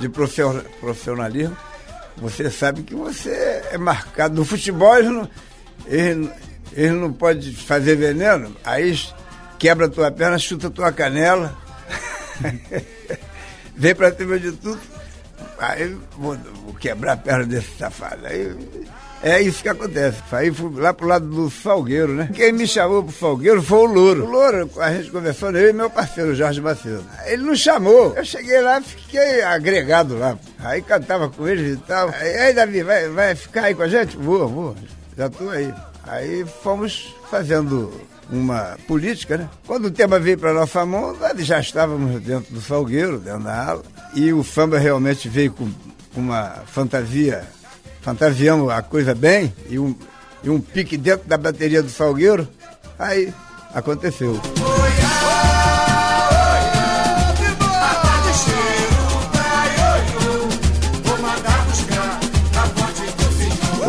de 0.00 0.08
profissio- 0.08 0.64
profissionalismo, 0.80 1.56
você 2.16 2.50
sabe 2.50 2.82
que 2.82 2.94
você 2.94 3.62
é 3.70 3.78
marcado. 3.78 4.34
No 4.34 4.44
futebol, 4.44 4.96
eles, 4.98 5.10
não- 5.10 5.28
eles 5.86 6.92
não 6.92 7.12
podem 7.12 7.52
fazer 7.52 7.96
veneno, 7.96 8.54
aí 8.64 8.98
quebra 9.58 9.86
a 9.86 9.88
tua 9.88 10.10
perna, 10.10 10.38
chuta 10.38 10.66
a 10.66 10.70
tua 10.70 10.90
canela, 10.92 11.56
vem 13.76 13.94
pra 13.94 14.12
cima 14.12 14.38
de 14.38 14.52
tudo, 14.52 14.80
aí 15.58 15.96
vou, 16.16 16.36
vou 16.64 16.74
quebrar 16.74 17.12
a 17.12 17.16
perna 17.16 17.44
desse 17.44 17.76
safado. 17.78 18.26
Aí, 18.26 18.54
é 19.22 19.40
isso 19.40 19.62
que 19.62 19.68
acontece. 19.68 20.18
Aí 20.32 20.52
fui 20.52 20.80
lá 20.80 20.92
pro 20.92 21.06
lado 21.06 21.26
do 21.26 21.48
Salgueiro, 21.48 22.12
né? 22.12 22.28
Quem 22.34 22.52
me 22.52 22.66
chamou 22.66 23.04
pro 23.04 23.14
Salgueiro 23.14 23.62
foi 23.62 23.78
o 23.78 23.84
Louro. 23.84 24.24
O 24.24 24.30
Louro, 24.30 24.70
a 24.78 24.92
gente 24.92 25.12
conversou, 25.12 25.52
eu 25.52 25.70
e 25.70 25.72
meu 25.72 25.88
parceiro, 25.88 26.34
Jorge 26.34 26.60
Macedo. 26.60 27.04
Ele 27.26 27.44
não 27.44 27.54
chamou. 27.54 28.12
Eu 28.16 28.24
cheguei 28.24 28.60
lá, 28.60 28.80
fiquei 28.80 29.42
agregado 29.42 30.18
lá. 30.18 30.36
Aí 30.58 30.82
cantava 30.82 31.28
com 31.28 31.46
eles 31.46 31.76
e 31.76 31.80
tal. 31.82 32.08
Aí, 32.08 32.36
aí 32.36 32.52
Davi, 32.52 32.82
vai, 32.82 33.08
vai 33.08 33.34
ficar 33.36 33.64
aí 33.64 33.74
com 33.76 33.82
a 33.82 33.88
gente? 33.88 34.16
Vou, 34.16 34.48
vou. 34.48 34.76
Já 35.16 35.30
tô 35.30 35.48
aí. 35.50 35.72
Aí 36.04 36.44
fomos 36.62 37.14
fazendo 37.30 37.92
uma 38.30 38.76
política, 38.86 39.36
né? 39.36 39.48
Quando 39.66 39.86
o 39.86 39.90
tema 39.90 40.18
veio 40.18 40.38
para 40.38 40.52
nossa 40.52 40.84
mão, 40.86 41.16
já 41.38 41.60
estávamos 41.60 42.20
dentro 42.22 42.54
do 42.54 42.60
Salgueiro, 42.60 43.18
dentro 43.18 43.44
da 43.44 43.70
ala. 43.70 43.82
E 44.14 44.32
o 44.32 44.42
samba 44.44 44.78
realmente 44.78 45.28
veio 45.28 45.52
com 45.52 45.70
uma 46.14 46.62
fantasia 46.66 47.44
fantasiamos 48.02 48.70
a 48.70 48.82
coisa 48.82 49.14
bem 49.14 49.54
e 49.70 49.78
um, 49.78 49.94
e 50.42 50.50
um 50.50 50.60
pique 50.60 50.96
dentro 50.96 51.26
da 51.26 51.38
bateria 51.38 51.82
do 51.82 51.88
Salgueiro, 51.88 52.46
aí 52.98 53.32
aconteceu. 53.72 54.38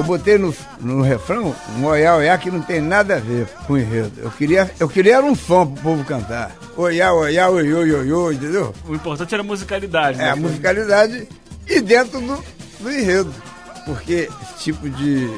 Eu 0.04 0.08
botei 0.08 0.38
no, 0.38 0.54
no 0.82 1.02
refrão 1.02 1.56
um 1.78 1.86
oiá 1.86 2.18
oiá 2.18 2.38
que 2.38 2.52
não 2.52 2.62
tem 2.62 2.82
nada 2.82 3.16
a 3.16 3.20
ver 3.20 3.48
com 3.66 3.74
o 3.74 3.78
enredo. 3.78 4.12
Eu 4.18 4.30
queria, 4.32 4.70
eu 4.78 4.89
queria 4.89 5.16
era 5.16 5.26
um 5.26 5.34
som 5.34 5.66
pro 5.66 5.82
povo 5.82 6.04
cantar. 6.04 6.52
Oiá, 6.76 7.13
oiá, 7.13 7.50
oi, 7.50 7.74
oi, 7.74 7.94
oi, 7.94 8.12
oi, 8.12 8.36
entendeu? 8.36 8.76
O 8.86 8.94
importante 8.94 9.34
era 9.34 9.42
a 9.42 9.46
musicalidade. 9.46 10.20
É, 10.20 10.24
né? 10.26 10.32
a 10.32 10.36
musicalidade 10.36 11.28
e 11.66 11.80
dentro 11.80 12.20
do, 12.20 12.44
do 12.82 12.92
enredo. 12.92 13.34
Porque 13.86 14.30
esse 14.42 14.63
tipo 14.63 14.89
de 14.89 15.30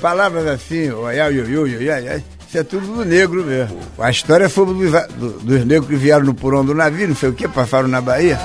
palavras 0.00 0.46
assim, 0.46 0.90
oiá, 0.90 1.26
oi, 1.26 1.40
oi, 1.40 1.56
oi, 1.58 1.76
oi, 1.76 1.90
oi, 1.90 2.24
Isso 2.48 2.56
é 2.58 2.64
tudo 2.64 2.86
do 2.86 3.04
negro 3.04 3.44
mesmo. 3.44 3.78
A 3.98 4.10
história 4.10 4.48
foi 4.48 4.64
do, 4.64 4.74
do, 4.74 5.30
dos 5.40 5.64
negros 5.66 5.88
que 5.90 5.96
vieram 5.96 6.24
no 6.24 6.32
porão 6.32 6.64
do 6.64 6.74
navio, 6.74 7.08
não 7.08 7.16
sei 7.16 7.28
o 7.28 7.34
que, 7.34 7.46
passaram 7.46 7.88
na 7.88 8.00
Bahia. 8.00 8.38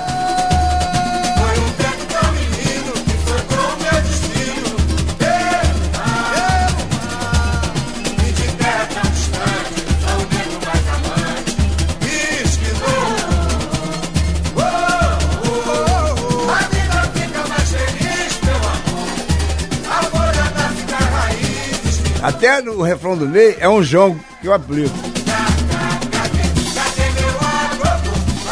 Até 22.26 22.60
no 22.60 22.82
refrão 22.82 23.16
do 23.16 23.24
meio 23.24 23.54
é 23.60 23.68
um 23.68 23.80
jongo 23.80 24.18
que 24.40 24.48
eu 24.48 24.52
aplico. 24.52 24.92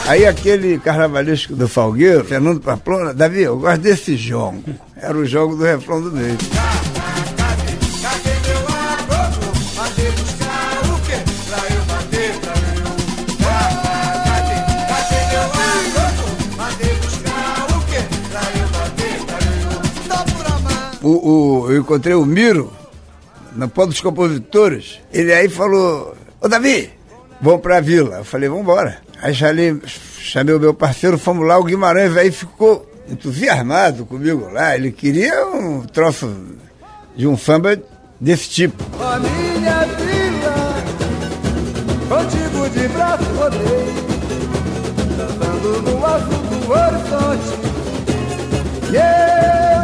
Aí 0.07 0.25
aquele 0.25 0.79
carnavalesco 0.79 1.57
do 1.57 1.67
Falgueiro, 1.67 2.25
Fernando 2.25 2.61
Pamplona, 2.61 3.13
Davi, 3.13 3.43
eu 3.43 3.59
gosto 3.59 3.81
desse 3.81 4.15
jongo. 4.17 4.63
Era 4.95 5.19
o 5.19 5.27
jongo 5.27 5.57
do 5.57 5.65
refrão 5.65 6.01
do 6.01 6.13
meio. 6.13 6.39
O, 21.03 21.09
o, 21.09 21.73
eu 21.73 21.81
encontrei 21.81 22.15
o 22.15 22.25
Miro, 22.25 22.73
no 23.55 23.69
pó 23.69 23.87
dos 23.87 24.01
compositores. 24.01 25.01
Ele 25.13 25.33
aí 25.33 25.49
falou, 25.49 26.17
ô 26.41 26.49
Davi, 26.49 26.91
vamos 27.41 27.61
pra 27.61 27.81
vila. 27.81 28.17
Eu 28.17 28.25
falei, 28.25 28.49
vamos 28.49 28.65
embora. 28.65 28.99
Aí 29.23 29.35
chamei, 29.35 29.81
chamei 30.19 30.55
o 30.55 30.61
meu 30.61 30.75
parceiro, 30.75 31.19
fomos 31.19 31.47
lá, 31.47 31.59
o 31.59 31.65
Guimarães 31.65 32.17
aí 32.17 32.31
ficou 32.31 32.91
entusiasmado 33.09 34.05
comigo 34.05 34.51
lá. 34.53 34.75
Ele 34.75 34.91
queria 34.91 35.47
um 35.47 35.83
troço 35.83 36.35
de 37.17 37.27
um 37.27 37.37
samba 37.37 37.81
desse 38.21 38.49
tipo. 38.49 38.83
A 39.01 39.19
minha 39.19 39.85
vila, 39.85 40.75
contigo 42.09 42.69
de 42.71 42.89
braço 42.89 43.25
rodei, 43.35 43.95
dançando 45.17 45.83
no 45.83 46.07
azul 46.07 46.39
do 46.39 46.71
horizonte. 46.71 47.65
Yeah! 48.93 49.84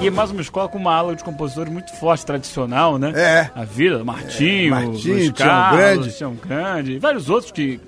E 0.00 0.06
é 0.06 0.10
mais 0.10 0.30
uma 0.30 0.40
escola 0.40 0.66
com 0.68 0.78
uma 0.78 0.94
aula 0.94 1.14
de 1.14 1.22
compositores 1.22 1.70
muito 1.70 1.94
forte, 1.96 2.24
tradicional, 2.24 2.96
né? 2.98 3.12
É. 3.14 3.50
A 3.54 3.64
Vila, 3.64 4.02
Martinho, 4.02 4.68
é, 4.74 4.84
Martinho 4.84 5.14
Luiz 5.14 5.30
Tião 5.32 5.46
Carlos, 5.46 5.78
Grande. 5.78 6.16
Tião 6.16 6.34
Grande, 6.34 6.92
e 6.92 6.98
vários 6.98 7.28
outros 7.28 7.52
que... 7.52 7.78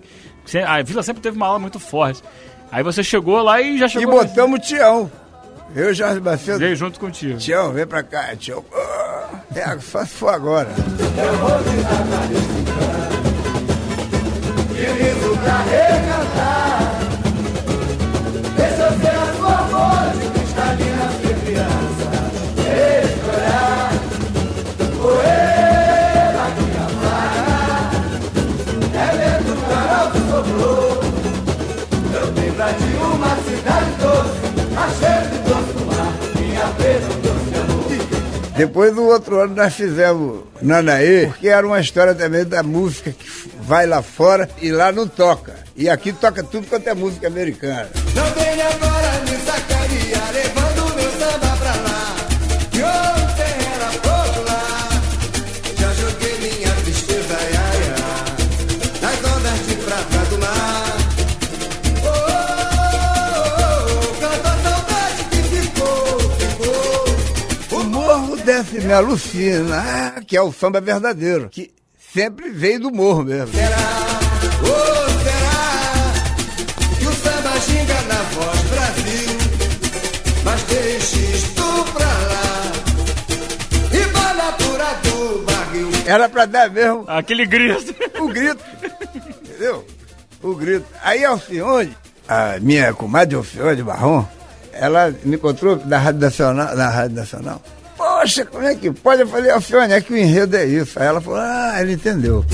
A 0.67 0.83
Vila 0.83 1.03
sempre 1.03 1.23
teve 1.23 1.37
uma 1.37 1.47
aula 1.47 1.59
muito 1.59 1.79
forte. 1.79 2.23
Aí 2.71 2.83
você 2.83 3.03
chegou 3.03 3.41
lá 3.43 3.63
e 3.63 3.79
já 3.79 3.87
E 3.87 3.91
chegou... 3.91 4.13
botamos 4.25 4.59
o 4.59 4.63
Tião. 4.63 5.11
Eu 5.75 5.91
e 5.91 5.95
Jorge 5.95 6.21
Macedo. 6.21 6.59
Veio 6.59 6.77
junto 6.77 7.01
contigo. 7.01 7.39
Tião, 7.39 7.73
vem 7.73 7.87
pra 7.87 8.03
cá, 8.03 8.37
Tião. 8.37 8.63
É, 9.55 9.79
só 9.79 10.05
se 10.05 10.13
for 10.15 10.35
agora. 10.35 10.69
Depois 38.63 38.95
do 38.95 39.03
outro 39.03 39.41
ano 39.41 39.57
nós 39.57 39.75
fizemos 39.75 40.45
Nanaê, 40.61 41.27
porque 41.27 41.49
era 41.49 41.67
uma 41.67 41.81
história 41.81 42.15
também 42.15 42.45
da 42.45 42.63
música 42.63 43.11
que 43.11 43.27
vai 43.61 43.87
lá 43.87 44.01
fora 44.03 44.49
e 44.61 44.71
lá 44.71 44.93
não 44.93 45.09
toca. 45.09 45.57
E 45.75 45.89
aqui 45.89 46.13
toca 46.13 46.45
tudo 46.45 46.69
quanto 46.69 46.87
é 46.87 46.95
música 46.95 47.27
americana. 47.27 47.91
Não 48.15 48.92
desce 68.93 69.37
me 69.37 69.57
alucina, 69.63 69.77
ah, 69.79 70.21
que 70.21 70.37
é 70.37 70.43
o 70.43 70.53
samba 70.53 70.81
verdadeiro, 70.81 71.49
que 71.49 71.73
sempre 72.13 72.51
veio 72.51 72.81
do 72.81 72.91
morro 72.93 73.25
mesmo. 73.25 73.55
Será, 73.55 73.77
oh, 74.63 75.09
será 75.25 76.99
que 76.99 77.07
o 77.07 77.13
samba 77.13 77.59
ginga 77.61 78.03
na 78.03 78.23
voz 78.23 78.61
Brasil? 78.61 79.39
Mas 80.45 80.63
deixe 80.65 81.19
isto 81.21 81.63
pra 81.95 82.05
lá 82.05 82.73
e 83.93 83.99
vai 84.13 84.37
na 84.37 84.45
altura 84.45 84.85
do 85.05 85.45
barril. 85.45 85.89
Era 86.07 86.29
pra 86.29 86.45
dar 86.45 86.71
mesmo 86.71 87.05
Aquele 87.07 87.47
grito. 87.47 87.95
o 88.21 88.29
grito, 88.29 88.63
entendeu? 89.43 89.87
O 90.43 90.55
grito. 90.55 90.87
Aí 91.03 91.25
Alcione, 91.25 91.97
a 92.29 92.59
minha 92.61 92.93
comadre 92.93 93.37
Alcione 93.37 93.83
Marrom, 93.83 94.25
ela 94.73 95.15
me 95.25 95.37
encontrou 95.37 95.77
na 95.87 95.99
Rádio 95.99 96.21
Nacional, 96.21 96.77
na 96.77 96.89
Rádio 96.89 97.17
Nacional. 97.17 97.63
Poxa, 98.23 98.47
como 98.47 98.63
é 98.65 98.77
que 98.77 98.89
pode? 98.93 99.23
Eu 99.23 99.27
falei, 99.27 99.51
Alcione, 99.51 99.93
é 99.95 100.01
que 100.01 100.13
o 100.13 100.17
enredo 100.17 100.57
é 100.57 100.65
isso. 100.65 100.97
Aí 101.01 101.07
ela 101.07 101.21
falou, 101.21 101.41
ah, 101.41 101.75
ela 101.77 101.91
entendeu. 101.91 102.45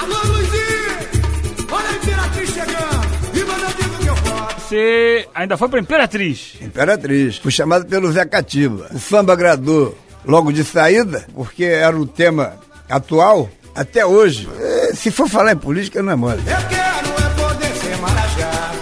Alô, 0.00 0.14
Luizinho! 0.24 1.66
Olha 1.72 1.88
a 1.88 1.92
Imperatriz 1.94 2.50
chegando! 2.50 3.32
Viva 3.32 3.56
meu 3.56 3.66
amigo 3.66 4.04
meu 4.04 4.14
voto! 4.14 4.60
Você 4.60 5.28
ainda 5.34 5.56
foi 5.56 5.68
pra 5.68 5.80
Imperatriz. 5.80 6.54
Imperatriz. 6.60 7.38
Fui 7.38 7.50
chamado 7.50 7.86
pelo 7.86 8.12
Zé 8.12 8.24
Cativa. 8.24 8.88
O 8.94 9.00
samba 9.00 9.32
agradou 9.32 9.98
logo 10.24 10.52
de 10.52 10.62
saída, 10.62 11.26
porque 11.34 11.64
era 11.64 11.96
o 11.98 12.06
tema 12.06 12.52
atual 12.88 13.50
até 13.74 14.06
hoje. 14.06 14.48
Eh, 14.60 14.92
Se 14.94 15.10
for 15.10 15.28
falar 15.28 15.50
em 15.54 15.56
política, 15.56 16.00
não 16.04 16.12
é 16.12 16.14
mole. 16.14 16.38
Eu 16.38 16.68
quero 16.68 17.08
é 17.08 17.34
poder 17.34 17.74
ser 17.74 17.96
marajá, 17.96 18.72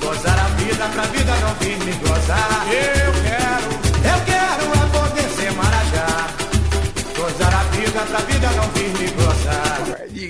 gozar 0.00 0.38
a 0.38 0.48
vida 0.62 0.88
pra 0.94 1.02
vida 1.06 1.32
não 1.40 1.54
vir 1.56 1.76
me 1.84 1.92
gozar. 2.08 2.66
Eu 2.70 2.72
quero, 2.72 3.16
eu 3.16 3.25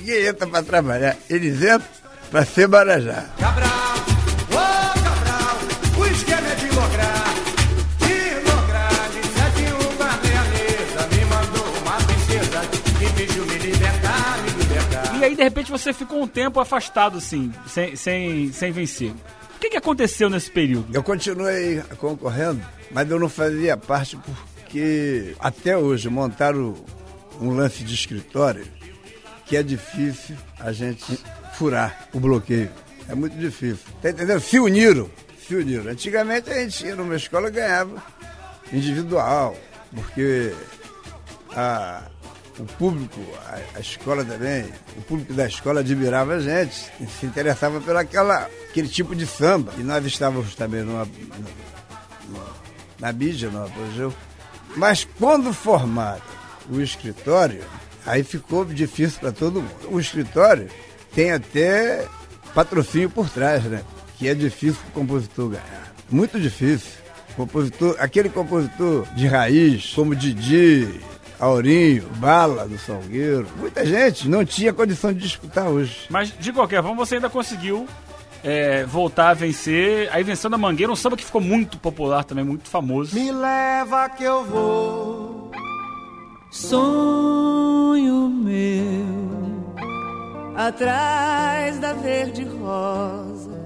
Ninguém 0.06 0.26
entra 0.26 0.46
pra 0.46 0.62
trabalhar. 0.62 1.16
Eles 1.28 1.56
entram 1.56 1.82
pra 2.30 2.44
ser 2.44 2.68
Marajá. 2.68 3.24
Cabral, 3.40 3.96
ô 4.52 5.02
Cabral, 5.02 5.58
o 5.98 6.06
esquema 6.06 6.48
é 6.48 6.54
de 6.54 6.66
lograr, 6.66 7.34
de 7.98 8.48
lograr, 8.48 9.08
de 9.08 9.22
sete 9.34 9.64
uma 9.72 10.16
meia 10.18 10.44
mesa, 10.44 11.08
me 11.08 11.24
mandou 11.24 11.66
uma 11.82 11.96
princesa 11.96 12.60
que 12.70 13.12
pediu 13.14 13.46
me 13.46 13.58
libertar, 13.58 14.42
me 14.44 14.50
libertar. 14.62 15.16
E 15.16 15.24
aí, 15.24 15.34
de 15.34 15.42
repente, 15.42 15.72
você 15.72 15.92
ficou 15.92 16.22
um 16.22 16.28
tempo 16.28 16.60
afastado, 16.60 17.18
assim, 17.18 17.52
sem, 17.66 17.96
sem, 17.96 18.52
sem 18.52 18.70
vencer. 18.70 19.10
O 19.10 19.58
que, 19.58 19.70
que 19.70 19.76
aconteceu 19.76 20.30
nesse 20.30 20.52
período? 20.52 20.86
Eu 20.94 21.02
continuei 21.02 21.82
concorrendo, 21.98 22.62
mas 22.92 23.10
eu 23.10 23.18
não 23.18 23.28
fazia 23.28 23.76
parte 23.76 24.16
porque 24.18 25.34
até 25.40 25.76
hoje 25.76 26.08
montaram 26.08 26.76
um 27.40 27.50
lance 27.50 27.82
de 27.82 27.92
escritório 27.92 28.75
que 29.46 29.56
é 29.56 29.62
difícil 29.62 30.36
a 30.58 30.72
gente 30.72 31.18
furar 31.54 32.08
o 32.12 32.20
bloqueio. 32.20 32.70
É 33.08 33.14
muito 33.14 33.36
difícil. 33.36 33.78
Tá 34.02 34.10
entendendo? 34.10 34.40
Se 34.40 34.58
uniram. 34.58 35.08
Se 35.46 35.54
uniram. 35.54 35.90
Antigamente 35.90 36.50
a 36.50 36.54
gente 36.54 36.84
ia 36.86 36.96
numa 36.96 37.14
escola 37.16 37.48
e 37.48 37.52
ganhava 37.52 38.02
individual, 38.72 39.56
porque 39.94 40.52
a, 41.54 42.02
o 42.58 42.64
público, 42.64 43.20
a, 43.46 43.60
a 43.76 43.80
escola 43.80 44.24
também, 44.24 44.64
o 44.96 45.02
público 45.02 45.32
da 45.34 45.46
escola 45.46 45.80
admirava 45.80 46.34
a 46.34 46.40
gente, 46.40 46.74
se 47.20 47.26
interessava 47.26 47.78
aquela, 48.00 48.48
aquele 48.68 48.88
tipo 48.88 49.14
de 49.14 49.26
samba. 49.26 49.72
E 49.78 49.82
nós 49.82 50.04
estávamos 50.04 50.54
também 50.56 50.82
numa, 50.82 51.04
numa- 51.04 52.56
na 52.98 53.12
mídia, 53.12 53.50
no 53.50 53.64
apogeu. 53.64 54.12
Mas 54.76 55.06
quando 55.18 55.52
formaram 55.52 56.20
o 56.68 56.80
escritório, 56.80 57.62
aí 58.06 58.22
ficou 58.22 58.64
difícil 58.64 59.20
para 59.20 59.32
todo 59.32 59.60
mundo. 59.60 59.88
O 59.90 60.00
escritório 60.00 60.68
tem 61.14 61.32
até 61.32 62.06
patrocínio 62.54 63.10
por 63.10 63.28
trás, 63.28 63.64
né? 63.64 63.82
Que 64.16 64.28
é 64.28 64.34
difícil 64.34 64.80
para 64.82 64.88
o 64.88 64.92
compositor 64.92 65.50
ganhar. 65.50 65.92
Muito 66.10 66.40
difícil. 66.40 66.92
Compositor, 67.36 67.96
aquele 67.98 68.30
compositor 68.30 69.06
de 69.14 69.26
raiz, 69.26 69.92
como 69.94 70.16
Didi, 70.16 70.88
Aurinho, 71.38 72.08
Bala 72.16 72.66
do 72.66 72.78
Salgueiro, 72.78 73.46
muita 73.58 73.84
gente 73.84 74.26
não 74.26 74.42
tinha 74.42 74.72
condição 74.72 75.12
de 75.12 75.20
disputar 75.20 75.68
hoje. 75.68 76.06
Mas, 76.08 76.32
de 76.38 76.52
qualquer 76.52 76.82
forma, 76.82 76.96
você 76.96 77.16
ainda 77.16 77.28
conseguiu 77.28 77.86
é, 78.42 78.84
voltar 78.84 79.30
a 79.30 79.34
vencer. 79.34 80.08
Aí 80.12 80.22
vencendo 80.22 80.54
a 80.54 80.58
Mangueira, 80.58 80.90
um 80.90 80.96
samba 80.96 81.16
que 81.16 81.24
ficou 81.24 81.40
muito 81.40 81.76
popular 81.78 82.24
também, 82.24 82.44
muito 82.44 82.70
famoso. 82.70 83.14
Me 83.14 83.30
leva 83.30 84.08
que 84.08 84.24
eu 84.24 84.44
vou. 84.44 85.35
Sonho 86.56 88.30
meu, 88.30 89.04
atrás 90.56 91.78
da 91.78 91.92
verde 91.92 92.44
rosa, 92.44 93.60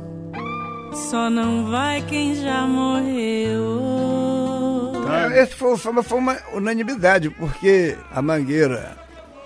só 1.08 1.30
não 1.30 1.70
vai 1.70 2.02
quem 2.02 2.34
já 2.34 2.66
morreu. 2.66 3.70
É, 5.08 5.40
Esse 5.40 5.54
foi, 5.54 5.72
o 5.72 5.78
samba 5.78 6.02
foi 6.02 6.18
uma 6.18 6.36
unanimidade, 6.52 7.30
porque 7.30 7.96
a 8.12 8.20
Mangueira 8.20 8.98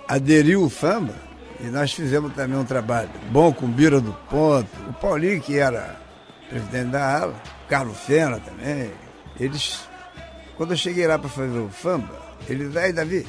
aderiu 0.08 0.62
o 0.62 0.70
samba 0.70 1.14
e 1.60 1.64
nós 1.64 1.92
fizemos 1.92 2.32
também 2.32 2.58
um 2.58 2.64
trabalho 2.64 3.10
bom 3.30 3.52
com 3.52 3.66
Bira 3.66 4.00
do 4.00 4.14
Ponto, 4.30 4.70
o 4.88 4.92
Paulinho, 4.94 5.42
que 5.42 5.58
era 5.58 6.00
presidente 6.48 6.92
da 6.92 7.18
ala, 7.20 7.34
o 7.66 7.68
Carlos 7.68 7.98
Sena 7.98 8.40
também. 8.40 8.90
Eles, 9.38 9.86
quando 10.56 10.70
eu 10.70 10.78
cheguei 10.78 11.06
lá 11.06 11.18
para 11.18 11.28
fazer 11.28 11.58
o 11.58 11.70
samba, 11.70 12.24
eles, 12.48 12.76
aí 12.76 12.92
Davi, 12.92 13.26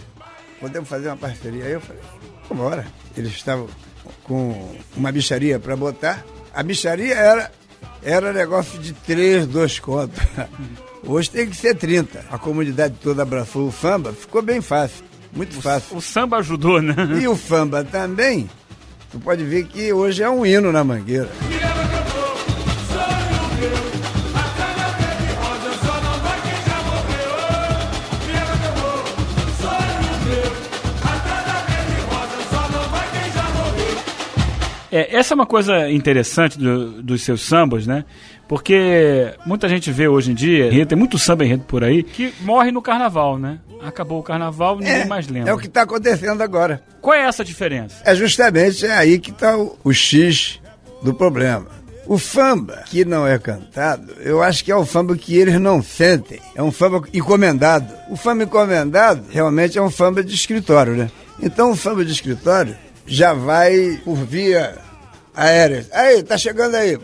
podemos 0.59 0.87
fazer 0.87 1.07
uma 1.07 1.17
parceria? 1.17 1.65
Aí 1.65 1.71
eu 1.73 1.81
falei, 1.81 2.01
vambora. 2.49 2.85
Eles 3.17 3.31
estavam 3.31 3.67
com 4.23 4.75
uma 4.95 5.11
bicharia 5.11 5.59
para 5.59 5.75
botar. 5.75 6.25
A 6.53 6.63
bicharia 6.63 7.15
era, 7.15 7.51
era 8.03 8.33
negócio 8.33 8.79
de 8.79 8.93
três, 8.93 9.45
dois 9.47 9.79
contos. 9.79 10.19
Hoje 11.03 11.29
tem 11.29 11.47
que 11.47 11.55
ser 11.55 11.75
30. 11.75 12.25
A 12.31 12.37
comunidade 12.37 12.95
toda 13.01 13.21
abraçou 13.21 13.67
o 13.67 13.71
samba, 13.71 14.11
ficou 14.11 14.41
bem 14.41 14.61
fácil. 14.61 15.05
Muito 15.31 15.61
fácil. 15.61 15.97
O 15.97 16.01
samba 16.01 16.37
ajudou, 16.37 16.81
né? 16.81 16.95
E 17.21 17.27
o 17.27 17.35
samba 17.35 17.83
também, 17.83 18.49
tu 19.11 19.19
pode 19.19 19.43
ver 19.43 19.65
que 19.65 19.91
hoje 19.91 20.23
é 20.23 20.29
um 20.29 20.45
hino 20.45 20.71
na 20.71 20.83
mangueira. 20.83 21.29
É, 34.97 35.15
essa 35.17 35.33
é 35.33 35.35
uma 35.35 35.45
coisa 35.45 35.89
interessante 35.91 36.57
do- 36.57 37.01
dos 37.03 37.21
seus 37.23 37.41
sambas, 37.41 37.85
né? 37.85 38.05
Porque 38.47 39.33
muita 39.45 39.67
gente 39.67 39.91
vê 39.91 40.07
hoje 40.07 40.31
em 40.31 40.35
dia, 40.35 40.85
tem 40.85 40.97
muito 40.97 41.17
samba 41.17 41.43
enredo 41.43 41.63
por 41.67 41.83
aí, 41.83 42.03
que 42.03 42.33
morre 42.41 42.71
no 42.71 42.81
carnaval, 42.81 43.37
né? 43.37 43.59
Acabou 43.83 44.19
o 44.19 44.23
carnaval, 44.23 44.77
ninguém 44.79 45.05
mais 45.07 45.27
lembra. 45.27 45.49
é 45.49 45.53
o 45.53 45.57
que 45.57 45.67
está 45.67 45.81
acontecendo 45.81 46.41
agora. 46.41 46.81
Qual 47.01 47.13
é 47.15 47.23
essa 47.27 47.43
diferença? 47.43 47.95
É 48.05 48.15
justamente 48.15 48.85
aí 48.85 49.19
que 49.19 49.31
está 49.31 49.57
o, 49.57 49.77
o 49.83 49.91
X 49.93 50.59
do 51.03 51.13
problema. 51.13 51.67
O 52.07 52.19
samba 52.19 52.83
que 52.85 53.03
não 53.03 53.25
é 53.27 53.37
cantado, 53.39 54.13
eu 54.21 54.41
acho 54.43 54.63
que 54.63 54.71
é 54.71 54.75
o 54.75 54.85
samba 54.85 55.17
que 55.17 55.35
eles 55.35 55.59
não 55.59 55.81
sentem. 55.81 56.39
É 56.55 56.61
um 56.61 56.71
samba 56.71 57.01
encomendado. 57.13 57.91
O 58.11 58.15
samba 58.15 58.43
encomendado 58.43 59.23
realmente 59.31 59.77
é 59.77 59.81
um 59.81 59.89
samba 59.89 60.23
de 60.23 60.33
escritório, 60.35 60.93
né? 60.93 61.09
Então 61.41 61.71
o 61.71 61.75
samba 61.75 62.05
de 62.05 62.11
escritório 62.11 62.75
já 63.07 63.33
vai 63.33 63.99
por 64.05 64.15
via 64.17 64.77
aérea. 65.35 65.85
Aí, 65.91 66.23
tá 66.23 66.37
chegando 66.37 66.75
aí. 66.75 66.97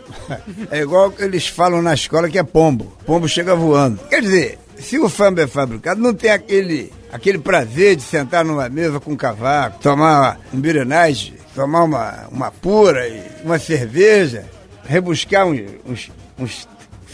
É 0.70 0.80
igual 0.80 1.10
que 1.10 1.22
eles 1.22 1.46
falam 1.46 1.82
na 1.82 1.94
escola 1.94 2.28
que 2.28 2.38
é 2.38 2.42
pombo. 2.42 2.96
Pombo 3.04 3.28
chega 3.28 3.54
voando. 3.54 3.98
Quer 4.08 4.22
dizer, 4.22 4.58
se 4.78 4.98
o 4.98 5.08
samba 5.08 5.42
é 5.42 5.46
fabricado, 5.46 6.00
não 6.00 6.14
tem 6.14 6.30
aquele, 6.30 6.92
aquele 7.12 7.38
prazer 7.38 7.96
de 7.96 8.02
sentar 8.02 8.44
numa 8.44 8.68
mesa 8.68 8.98
com 8.98 9.12
um 9.12 9.16
cavaco, 9.16 9.78
tomar 9.80 10.40
um 10.52 10.60
birenage, 10.60 11.34
tomar 11.54 11.84
uma, 11.84 12.28
uma 12.30 12.50
pura 12.50 13.06
uma 13.44 13.58
cerveja, 13.58 14.44
rebuscar 14.84 15.46
uns, 15.46 15.60
uns, 15.86 16.10
uns 16.38 16.68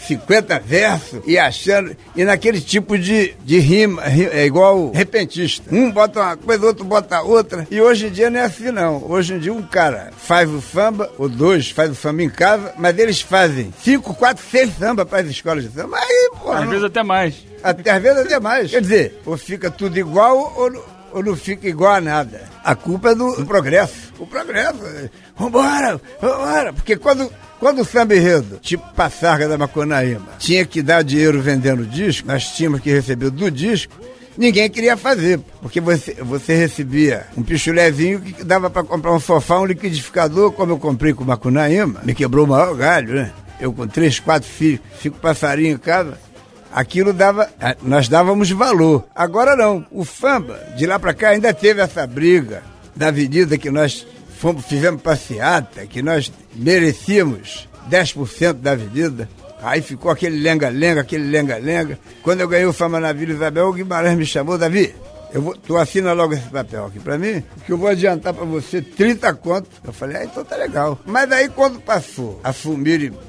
50 0.07 0.59
versos 0.59 1.21
e 1.25 1.37
achando. 1.37 1.95
E 2.15 2.23
naquele 2.23 2.59
tipo 2.61 2.97
de, 2.97 3.33
de 3.43 3.59
rima, 3.59 4.03
ri- 4.03 4.29
é 4.31 4.45
igual 4.45 4.91
repentista. 4.91 5.73
Um 5.73 5.91
bota 5.91 6.19
uma 6.21 6.37
coisa, 6.37 6.65
outro 6.65 6.85
bota 6.85 7.21
outra. 7.21 7.67
E 7.69 7.79
hoje 7.81 8.07
em 8.07 8.09
dia 8.11 8.29
não 8.29 8.39
é 8.39 8.43
assim, 8.43 8.71
não. 8.71 9.03
Hoje 9.09 9.33
em 9.33 9.39
dia 9.39 9.53
um 9.53 9.61
cara 9.61 10.11
faz 10.17 10.49
o 10.49 10.61
samba, 10.61 11.09
ou 11.17 11.27
dois 11.29 11.69
faz 11.69 11.89
o 11.91 11.95
samba 11.95 12.23
em 12.23 12.29
casa, 12.29 12.73
mas 12.77 12.97
eles 12.97 13.21
fazem 13.21 13.73
cinco, 13.83 14.13
quatro, 14.13 14.43
seis 14.49 14.71
samba 14.79 15.05
para 15.05 15.19
as 15.21 15.27
escolas 15.27 15.63
de 15.63 15.69
samba. 15.71 15.97
Aí, 15.97 16.29
pô. 16.41 16.51
Às 16.51 16.61
não- 16.61 16.69
vezes 16.69 16.85
até 16.85 17.03
mais. 17.03 17.35
até 17.63 17.91
às 17.91 18.01
vezes 18.01 18.19
até 18.25 18.39
mais. 18.39 18.71
Quer 18.71 18.81
dizer, 18.81 19.19
ou 19.25 19.37
fica 19.37 19.69
tudo 19.69 19.97
igual 19.99 20.53
ou, 20.57 20.71
não- 20.71 20.83
ou 21.13 21.23
não 21.23 21.35
fica 21.35 21.67
igual 21.67 21.93
a 21.93 22.01
nada. 22.01 22.41
A 22.63 22.75
culpa 22.75 23.11
é 23.11 23.15
do, 23.15 23.35
do 23.35 23.45
progresso. 23.45 24.08
O 24.19 24.27
progresso. 24.27 24.85
é, 24.85 25.09
Vambora, 25.37 25.99
vambora. 26.21 26.73
Porque 26.73 26.97
quando, 26.97 27.31
quando 27.59 27.81
o 27.81 27.85
samba 27.85 28.15
enredo, 28.15 28.57
tipo 28.61 28.83
Passarga 28.93 29.47
da 29.47 29.57
Macunaíma, 29.57 30.27
tinha 30.37 30.65
que 30.65 30.81
dar 30.81 31.03
dinheiro 31.03 31.41
vendendo 31.41 31.85
disco, 31.85 32.27
nós 32.27 32.49
tínhamos 32.49 32.81
que 32.81 32.91
receber 32.91 33.29
do 33.29 33.49
disco, 33.49 33.93
ninguém 34.37 34.69
queria 34.69 34.97
fazer. 34.97 35.39
Porque 35.61 35.79
você, 35.79 36.13
você 36.21 36.53
recebia 36.53 37.27
um 37.37 37.43
pichulezinho 37.43 38.19
que 38.19 38.43
dava 38.43 38.69
para 38.69 38.83
comprar 38.83 39.13
um 39.13 39.19
sofá, 39.19 39.59
um 39.59 39.65
liquidificador, 39.65 40.51
como 40.51 40.73
eu 40.73 40.77
comprei 40.77 41.13
com 41.13 41.23
o 41.23 41.27
Macunaíma. 41.27 42.01
Me 42.03 42.13
quebrou 42.13 42.45
o 42.45 42.49
maior 42.49 42.75
galho, 42.75 43.15
né? 43.15 43.31
Eu 43.59 43.71
com 43.73 43.87
três, 43.87 44.19
quatro 44.19 44.47
filhos, 44.49 44.81
cinco 45.01 45.17
passarinhos 45.19 45.75
em 45.75 45.77
casa. 45.77 46.17
Aquilo 46.71 47.11
dava, 47.11 47.49
nós 47.81 48.07
dávamos 48.07 48.51
valor. 48.51 49.05
Agora 49.15 49.55
não. 49.55 49.85
O 49.91 50.05
Famba, 50.05 50.59
de 50.77 50.85
lá 50.85 50.99
pra 50.99 51.13
cá, 51.13 51.29
ainda 51.29 51.53
teve 51.53 51.81
essa 51.81 52.05
briga 52.05 52.61
da 52.99 53.07
avenida 53.07 53.57
que 53.57 53.71
nós 53.71 54.05
fomos, 54.37 54.65
fizemos 54.65 55.01
passeata, 55.01 55.85
que 55.87 56.01
nós 56.01 56.29
merecíamos 56.53 57.69
10% 57.89 58.53
da 58.55 58.71
avenida. 58.71 59.29
Aí 59.61 59.81
ficou 59.81 60.11
aquele 60.11 60.37
lenga-lenga, 60.37 60.99
aquele 60.99 61.23
lenga-lenga. 61.29 61.97
Quando 62.21 62.41
eu 62.41 62.47
ganhei 62.49 62.65
o 62.65 62.73
Fama 62.73 62.99
na 62.99 63.13
Vila 63.13 63.31
Isabel, 63.31 63.69
o 63.69 63.73
Guimarães 63.73 64.17
me 64.17 64.25
chamou, 64.25 64.57
Davi, 64.57 64.93
eu 65.33 65.41
vou, 65.41 65.55
tu 65.55 65.77
assina 65.77 66.11
logo 66.11 66.33
esse 66.33 66.49
papel 66.49 66.87
aqui 66.87 66.99
pra 66.99 67.17
mim, 67.17 67.41
que 67.65 67.71
eu 67.71 67.77
vou 67.77 67.87
adiantar 67.87 68.33
pra 68.33 68.43
você 68.43 68.81
30 68.81 69.33
contos. 69.35 69.71
Eu 69.81 69.93
falei, 69.93 70.17
ah, 70.17 70.25
então 70.25 70.43
tá 70.43 70.57
legal. 70.57 70.99
Mas 71.05 71.31
aí 71.31 71.47
quando 71.47 71.79
passou 71.79 72.41
a 72.43 72.53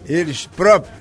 eles 0.09 0.47
próprios, 0.47 0.99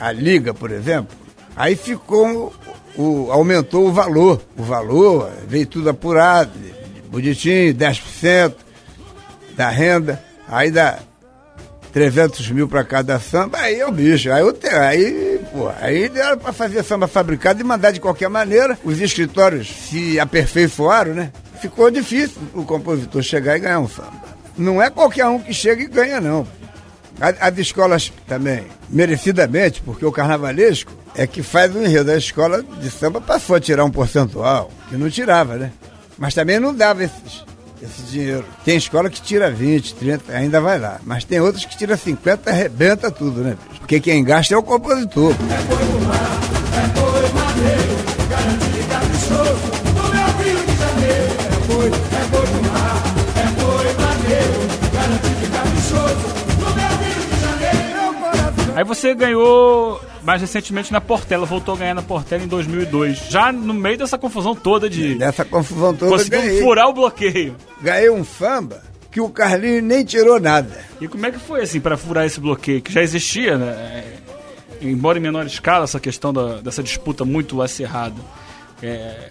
a 0.00 0.10
liga, 0.12 0.54
por 0.54 0.70
exemplo, 0.70 1.14
aí 1.54 1.76
ficou, 1.76 2.54
o, 2.96 3.30
aumentou 3.30 3.86
o 3.86 3.92
valor. 3.92 4.40
O 4.56 4.62
valor 4.62 5.30
veio 5.46 5.66
tudo 5.66 5.90
apurado, 5.90 6.52
bonitinho, 7.10 7.74
10% 7.74 8.54
da 9.56 9.68
renda, 9.68 10.22
aí 10.48 10.70
dá 10.70 10.98
300 11.92 12.50
mil 12.50 12.68
para 12.68 12.84
cada 12.84 13.18
samba, 13.18 13.58
aí 13.58 13.80
é 13.80 13.86
o 13.86 13.90
bicho. 13.90 14.30
Aí, 14.30 14.40
eu 14.40 14.52
te, 14.52 14.68
aí, 14.68 15.40
pô, 15.52 15.70
aí 15.80 16.08
deram 16.08 16.38
para 16.38 16.52
fazer 16.52 16.82
samba 16.82 17.08
fabricado 17.08 17.60
e 17.60 17.64
mandar 17.64 17.90
de 17.90 18.00
qualquer 18.00 18.28
maneira. 18.28 18.78
Os 18.84 19.00
escritórios 19.00 19.68
se 19.68 20.20
aperfeiçoaram, 20.20 21.14
né? 21.14 21.32
Ficou 21.60 21.90
difícil 21.90 22.40
o 22.54 22.64
compositor 22.64 23.22
chegar 23.22 23.56
e 23.56 23.60
ganhar 23.60 23.80
um 23.80 23.88
samba. 23.88 24.28
Não 24.56 24.82
é 24.82 24.90
qualquer 24.90 25.26
um 25.26 25.38
que 25.38 25.52
chega 25.52 25.82
e 25.82 25.86
ganha, 25.86 26.20
não. 26.20 26.46
As 27.20 27.58
escolas 27.58 28.12
também, 28.28 28.64
merecidamente, 28.88 29.82
porque 29.82 30.06
o 30.06 30.12
carnavalesco 30.12 30.92
é 31.16 31.26
que 31.26 31.42
faz 31.42 31.74
o 31.74 31.82
enredo. 31.82 32.12
A 32.12 32.16
escola 32.16 32.62
de 32.62 32.90
samba 32.90 33.20
passou 33.20 33.56
a 33.56 33.60
tirar 33.60 33.84
um 33.84 33.90
percentual, 33.90 34.70
que 34.88 34.96
não 34.96 35.10
tirava, 35.10 35.56
né? 35.56 35.72
Mas 36.18 36.34
também 36.34 36.58
não 36.58 36.74
dava 36.74 37.04
esses, 37.04 37.44
esse 37.80 38.02
dinheiro. 38.10 38.44
Tem 38.64 38.76
escola 38.76 39.08
que 39.08 39.22
tira 39.22 39.50
20, 39.50 39.94
30, 39.94 40.32
ainda 40.32 40.60
vai 40.60 40.78
lá. 40.78 41.00
Mas 41.04 41.24
tem 41.24 41.40
outras 41.40 41.64
que 41.64 41.78
tira 41.78 41.96
50, 41.96 42.50
arrebenta 42.50 43.10
tudo, 43.10 43.42
né? 43.42 43.56
bicho? 43.68 43.80
Porque 43.80 44.00
quem 44.00 44.24
gasta 44.24 44.54
é 44.54 44.56
o 44.58 44.62
compositor. 44.62 45.34
Aí 58.78 58.84
você 58.84 59.12
ganhou 59.12 60.00
mais 60.22 60.40
recentemente 60.40 60.92
na 60.92 61.00
Portela, 61.00 61.44
voltou 61.44 61.74
a 61.74 61.78
ganhar 61.78 61.94
na 61.94 62.02
Portela 62.02 62.44
em 62.44 62.46
2002. 62.46 63.26
Já 63.28 63.50
no 63.50 63.74
meio 63.74 63.98
dessa 63.98 64.16
confusão 64.16 64.54
toda 64.54 64.88
de. 64.88 65.16
Nessa 65.16 65.44
confusão 65.44 65.92
toda, 65.92 66.12
Conseguiu 66.12 66.40
ganhei. 66.42 66.62
furar 66.62 66.86
o 66.88 66.92
bloqueio. 66.92 67.56
ganhei 67.82 68.08
um 68.08 68.22
samba 68.24 68.80
que 69.10 69.20
o 69.20 69.28
Carlinhos 69.30 69.82
nem 69.82 70.04
tirou 70.04 70.38
nada. 70.38 70.78
E 71.00 71.08
como 71.08 71.26
é 71.26 71.32
que 71.32 71.40
foi 71.40 71.62
assim 71.62 71.80
para 71.80 71.96
furar 71.96 72.24
esse 72.24 72.38
bloqueio? 72.38 72.80
Que 72.80 72.92
já 72.92 73.02
existia, 73.02 73.58
né? 73.58 73.66
É, 73.72 74.04
Embora 74.80 75.18
em 75.18 75.20
menor 75.20 75.44
escala, 75.44 75.82
essa 75.82 75.98
questão 75.98 76.32
da- 76.32 76.60
dessa 76.60 76.80
disputa 76.84 77.24
muito 77.24 77.60
acirrada. 77.60 78.14
É, 78.80 79.30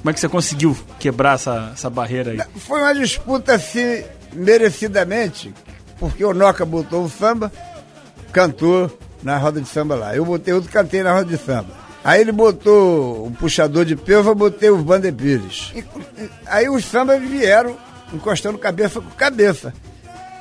como 0.00 0.10
é 0.10 0.12
que 0.12 0.18
você 0.18 0.28
conseguiu 0.28 0.76
quebrar 0.98 1.34
essa, 1.36 1.70
essa 1.74 1.88
barreira 1.88 2.32
aí? 2.32 2.40
Foi 2.56 2.80
uma 2.80 2.92
disputa 2.92 3.54
assim, 3.54 4.02
merecidamente, 4.32 5.54
porque 5.96 6.24
o 6.24 6.34
Noca 6.34 6.64
botou 6.64 7.04
o 7.04 7.08
samba, 7.08 7.52
cantou 8.32 8.90
na 9.22 9.36
roda 9.36 9.60
de 9.60 9.68
samba 9.68 9.94
lá. 9.94 10.14
Eu 10.14 10.24
botei 10.24 10.54
outro, 10.54 10.70
cantei 10.70 11.02
na 11.02 11.12
roda 11.12 11.36
de 11.36 11.42
samba. 11.42 11.68
Aí 12.02 12.20
ele 12.20 12.32
botou 12.32 13.26
o 13.26 13.30
puxador 13.32 13.84
de 13.84 13.94
pelva, 13.94 14.34
botei 14.34 14.70
o 14.70 14.82
Vander 14.82 15.12
Pires. 15.12 15.72
E, 15.74 15.84
aí 16.46 16.68
os 16.68 16.84
sambas 16.84 17.20
vieram 17.20 17.76
encostando 18.12 18.58
cabeça 18.58 19.00
com 19.00 19.10
cabeça. 19.10 19.74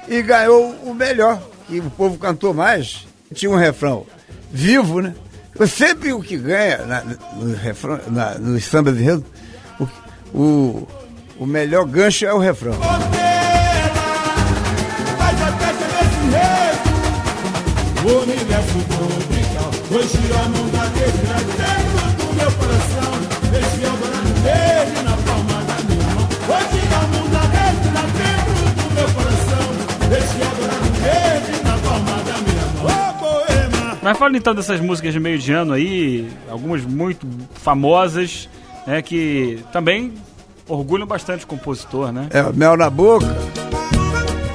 E 0.08 0.21
ganhou 0.21 0.73
o 0.84 0.93
melhor, 0.93 1.41
que 1.67 1.80
o 1.80 1.89
povo 1.91 2.17
cantou 2.17 2.54
mais. 2.54 3.06
Tinha 3.34 3.52
um 3.52 3.56
refrão 3.56 4.06
vivo, 4.52 5.02
né? 5.02 5.13
Sempre 5.67 6.13
o 6.13 6.21
que 6.21 6.38
ganha 6.38 6.86
na, 6.86 7.04
no 7.36 7.54
refrão, 7.56 7.99
na, 8.08 8.36
nos 8.36 8.63
sambas 8.63 8.95
de 8.95 9.04
enredo, 9.04 9.25
o, 9.80 9.88
o, 10.34 10.88
o 11.39 11.45
melhor 11.45 11.86
gancho 11.86 12.25
é 12.25 12.34
o 12.34 12.39
refrão. 12.39 12.73
O 18.09 18.23
universo 18.23 18.73
tropical, 18.89 19.69
hoje 19.91 20.17
a 20.33 20.49
mão 20.49 20.67
da 20.69 20.85
dentro 20.87 21.29
do 22.17 22.33
meu 22.33 22.51
coração. 22.53 23.11
Deixe 23.51 23.83
Eldorado 23.85 24.33
verde 24.41 25.03
na 25.03 25.15
palma 25.15 25.63
da 25.63 25.77
minha 25.83 26.09
mão. 26.15 26.27
Hoje 26.49 26.81
a 26.91 27.07
mão 27.07 27.29
da 27.29 27.41
dentro 27.45 27.89
do 28.81 28.87
meu 28.95 29.07
coração. 29.13 30.09
Deixe 30.09 30.41
Eldorado 30.41 30.89
verde 31.03 31.63
na 31.63 31.77
palma 31.77 32.15
da 32.23 32.37
minha 32.41 32.65
mão. 32.73 32.85
Oh, 32.85 33.13
poema. 33.19 33.99
Mas 34.01 34.17
fala 34.17 34.37
então 34.37 34.55
dessas 34.55 34.79
músicas 34.81 35.13
de 35.13 35.19
meio 35.19 35.37
de 35.37 35.53
ano 35.53 35.73
aí, 35.73 36.27
algumas 36.49 36.83
muito 36.83 37.27
famosas, 37.53 38.49
né, 38.87 39.03
que 39.03 39.63
também 39.71 40.15
orgulham 40.67 41.05
bastante 41.05 41.45
o 41.45 41.47
compositor, 41.47 42.11
né? 42.11 42.27
É, 42.31 42.41
Mel 42.53 42.75
na 42.75 42.89
Boca 42.89 43.27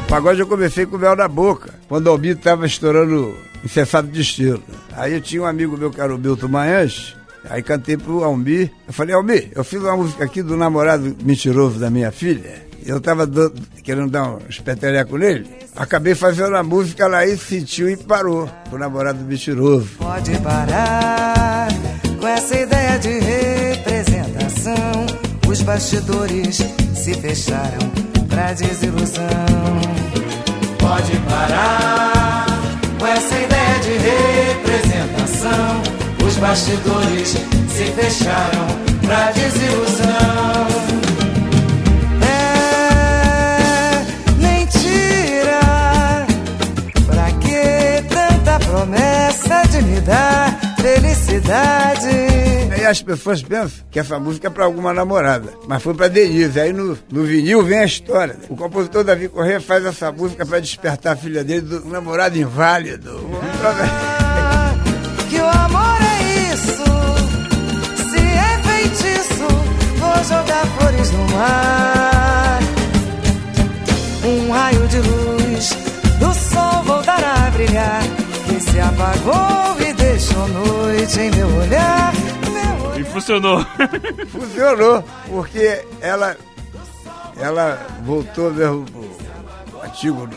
pagode 0.08 0.40
eu 0.40 0.46
comecei 0.46 0.86
com 0.86 0.96
o 0.96 0.98
mel 0.98 1.16
na 1.16 1.28
boca, 1.28 1.74
quando 1.88 2.06
o 2.06 2.10
Almir 2.10 2.36
estava 2.36 2.66
estourando 2.66 3.36
incessado 3.64 4.08
de 4.08 4.20
estilo. 4.20 4.62
Aí 4.92 5.14
eu 5.14 5.20
tinha 5.20 5.42
um 5.42 5.46
amigo 5.46 5.76
meu 5.76 5.90
que 5.90 6.00
era 6.00 6.14
o 6.14 6.18
Milton 6.18 6.48
Manhães, 6.48 7.16
aí 7.48 7.62
cantei 7.62 7.96
pro 7.96 8.22
Almir. 8.22 8.70
Eu 8.86 8.92
falei, 8.92 9.14
Almir, 9.14 9.50
eu 9.54 9.64
fiz 9.64 9.80
uma 9.80 9.96
música 9.96 10.24
aqui 10.24 10.42
do 10.42 10.56
namorado 10.56 11.16
mentiroso 11.22 11.78
da 11.78 11.90
minha 11.90 12.12
filha. 12.12 12.64
Eu 12.84 13.00
tava 13.00 13.26
dando, 13.26 13.54
querendo 13.82 14.10
dar 14.10 14.34
um 14.34 14.38
espetereco 14.48 15.16
nele. 15.16 15.48
Acabei 15.74 16.14
fazendo 16.14 16.54
a 16.54 16.62
música, 16.62 17.04
ela 17.04 17.18
aí 17.18 17.36
sentiu 17.38 17.88
e 17.88 17.96
parou. 17.96 18.48
O 18.70 18.76
namorado 18.76 19.24
mentiroso. 19.24 19.88
Pode 19.98 20.38
parar 20.40 21.68
com 22.20 22.28
essa 22.28 22.60
ideia 22.60 22.98
de 22.98 23.08
representação. 23.08 25.06
Os 25.48 25.62
bastidores 25.62 26.56
se 26.94 27.14
fecharam 27.14 28.13
pra 28.34 28.52
desilusão 28.52 29.24
pode 30.78 31.16
parar 31.30 32.46
com 32.98 33.06
essa 33.06 33.34
ideia 33.38 33.78
de 33.78 33.92
representação. 33.92 35.82
Os 36.26 36.36
bastidores 36.36 37.36
se 37.68 37.84
fecharam 37.92 38.66
pra 39.06 39.30
desilusão. 39.30 40.66
É 42.22 42.44
promessa 48.58 49.62
de 49.70 49.82
me 49.82 50.00
dar 50.00 50.63
felicidade? 50.94 52.08
Aí 52.72 52.86
as 52.86 53.02
pessoas 53.02 53.42
pensam 53.42 53.84
que 53.90 53.98
essa 53.98 54.18
música 54.18 54.46
é 54.48 54.50
para 54.50 54.64
alguma 54.64 54.92
namorada, 54.92 55.52
mas 55.66 55.82
foi 55.82 55.94
para 55.94 56.08
Denise. 56.08 56.60
Aí 56.60 56.70
no, 56.72 56.98
no 57.10 57.24
vinil 57.24 57.62
vem 57.62 57.78
a 57.78 57.84
história. 57.84 58.36
O 58.48 58.56
compositor 58.56 59.04
Davi 59.04 59.28
Corrêa 59.28 59.60
faz 59.60 59.84
essa 59.84 60.10
música 60.12 60.44
para 60.44 60.58
despertar 60.60 61.14
a 61.14 61.16
filha 61.16 61.44
dele 61.44 61.62
do 61.62 61.84
namorado 61.86 62.36
inválido. 62.38 63.10
que 65.30 65.38
o 65.38 65.48
amor 65.48 65.98
é 66.00 66.52
isso, 66.52 66.84
se 68.10 68.18
é 68.18 68.58
feitiço, 68.62 69.46
vou 69.98 70.24
jogar 70.24 70.66
flores 70.78 71.10
no 71.10 71.26
mar. 71.36 72.60
Um 74.24 74.50
raio 74.50 74.86
de 74.88 74.98
luz 74.98 75.70
do 76.18 76.34
sol 76.34 76.82
voltará 76.84 77.46
a 77.46 77.50
brilhar, 77.50 78.02
que 78.46 78.60
se 78.60 78.80
apagou 78.80 79.76
e 79.80 79.83
deixou 80.14 80.46
noite 80.46 81.20
em 81.20 81.30
meu 81.32 81.48
olhar 81.56 82.12
funcionou. 83.14 83.64
Funcionou, 84.28 85.04
porque 85.28 85.84
ela, 86.00 86.36
ela 87.36 87.86
voltou 88.04 88.52
mesmo 88.52 88.84
pro 88.84 89.82
antigo 89.82 90.28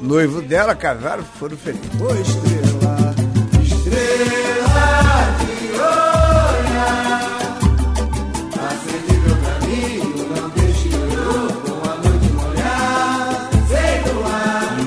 noivo 0.00 0.42
dela, 0.42 0.74
casaram, 0.74 1.24
foram 1.38 1.56
felizes. 1.56 2.00
Ô 2.00 2.12
estrela, 2.14 3.14
estrela 3.62 4.35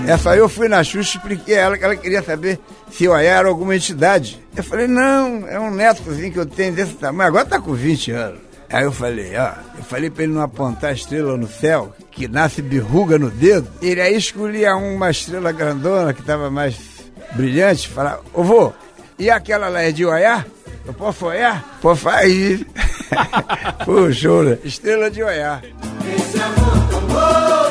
Essa 0.09 0.31
aí 0.31 0.39
eu 0.39 0.49
fui 0.49 0.67
na 0.67 0.83
Xuxa 0.83 1.17
e 1.17 1.17
expliquei 1.17 1.55
a 1.55 1.61
ela 1.61 1.77
que 1.77 1.83
ela 1.83 1.95
queria 1.95 2.23
saber 2.23 2.59
se 2.89 3.03
eu 3.03 3.15
era 3.15 3.47
alguma 3.47 3.75
entidade. 3.75 4.39
Eu 4.55 4.63
falei, 4.63 4.87
não, 4.87 5.47
é 5.47 5.59
um 5.59 5.69
netozinho 5.69 6.31
que 6.33 6.39
eu 6.39 6.47
tenho 6.47 6.73
desse 6.73 6.93
tamanho, 6.93 7.27
agora 7.27 7.45
tá 7.45 7.59
com 7.59 7.73
20 7.73 8.11
anos. 8.11 8.39
Aí 8.71 8.83
eu 8.83 8.91
falei, 8.91 9.37
ó, 9.37 9.51
eu 9.77 9.83
falei 9.83 10.09
pra 10.09 10.23
ele 10.23 10.33
não 10.33 10.41
apontar 10.41 10.93
estrela 10.93 11.37
no 11.37 11.47
céu, 11.47 11.93
que 12.09 12.27
nasce 12.27 12.59
berruga 12.59 13.19
no 13.19 13.29
dedo. 13.29 13.69
Ele 13.83 14.01
aí 14.01 14.15
escolhia 14.15 14.75
uma 14.75 15.11
estrela 15.11 15.51
grandona 15.51 16.11
que 16.11 16.23
tava 16.23 16.49
mais 16.49 16.75
brilhante, 17.35 17.87
falava, 17.87 18.21
ô 18.33 18.43
vô, 18.43 18.73
e 19.19 19.29
aquela 19.29 19.69
lá 19.69 19.83
é 19.83 19.91
de 19.91 20.05
olhar? 20.05 20.47
Eu 20.87 20.93
posso. 20.93 21.25
Pô, 23.85 24.11
show, 24.11 24.41
né? 24.41 24.57
Estrela 24.63 25.11
de 25.11 25.21
olhar. 25.21 25.61
Esse 25.63 26.41
amor 26.41 26.89
tão 26.89 26.99
louco, 27.01 27.68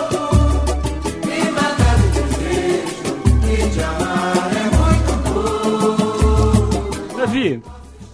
Davi, 7.29 7.63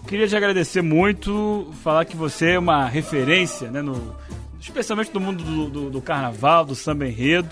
queria 0.09 0.27
te 0.27 0.35
agradecer 0.35 0.83
muito, 0.83 1.71
falar 1.85 2.05
que 2.05 2.17
você 2.17 2.55
é 2.55 2.59
uma 2.59 2.85
referência, 2.87 3.71
né, 3.71 3.81
no, 3.81 4.13
especialmente 4.61 5.15
no 5.15 5.21
mundo 5.21 5.45
do, 5.45 5.71
do, 5.71 5.91
do 5.91 6.03
carnaval, 6.03 6.65
do 6.65 6.75
samba 6.75 7.07
enredo, 7.07 7.49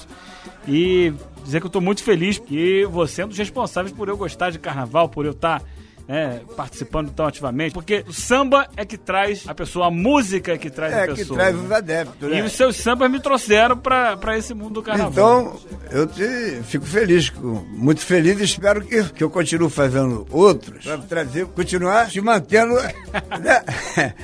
e 0.67 1.15
dizer 1.45 1.61
que 1.61 1.67
eu 1.67 1.69
estou 1.69 1.81
muito 1.81 2.03
feliz 2.03 2.37
que 2.37 2.85
você 2.87 3.23
é 3.23 3.27
um 3.27 3.29
dos 3.29 3.39
responsáveis 3.39 3.95
por 3.95 4.09
eu 4.09 4.17
gostar 4.17 4.51
de 4.51 4.59
carnaval, 4.59 5.09
por 5.09 5.25
eu 5.25 5.31
estar 5.31 5.61
tá 5.61 5.67
é, 6.09 6.41
participando 6.57 7.11
tão 7.11 7.27
ativamente, 7.27 7.73
porque 7.73 8.05
o 8.07 8.13
samba 8.13 8.69
é 8.77 8.85
que 8.85 8.97
traz 8.97 9.45
a 9.47 9.55
pessoa, 9.55 9.87
a 9.87 9.91
música 9.91 10.53
é 10.53 10.59
que 10.59 10.71
traz 10.71 10.93
é 10.93 11.05
a 11.05 11.07
pessoa. 11.15 11.41
É 11.41 11.47
que 11.47 11.53
traz 11.53 11.65
os 11.65 11.73
adeptos, 11.73 12.31
né? 12.31 12.39
E 12.39 12.43
os 12.43 12.53
seus 12.53 12.77
sambas 12.77 13.11
me 13.11 13.21
trouxeram 13.21 13.77
para 13.77 14.37
esse 14.37 14.55
mundo 14.55 14.75
do 14.75 14.83
carnaval. 14.83 15.11
Então, 15.11 15.61
eu 15.91 16.07
te, 16.07 16.63
fico 16.65 16.85
feliz, 16.85 17.33
muito 17.71 18.01
feliz 18.01 18.41
e 18.41 18.45
espero 18.45 18.85
que, 18.85 19.05
que 19.05 19.25
eu 19.25 19.31
continue 19.31 19.71
fazendo 19.71 20.27
outros, 20.31 20.85
para 20.85 20.99
trazer, 20.99 21.47
continuar 21.47 22.09
te 22.09 22.21
mantendo 22.21 22.75
né? 23.41 24.15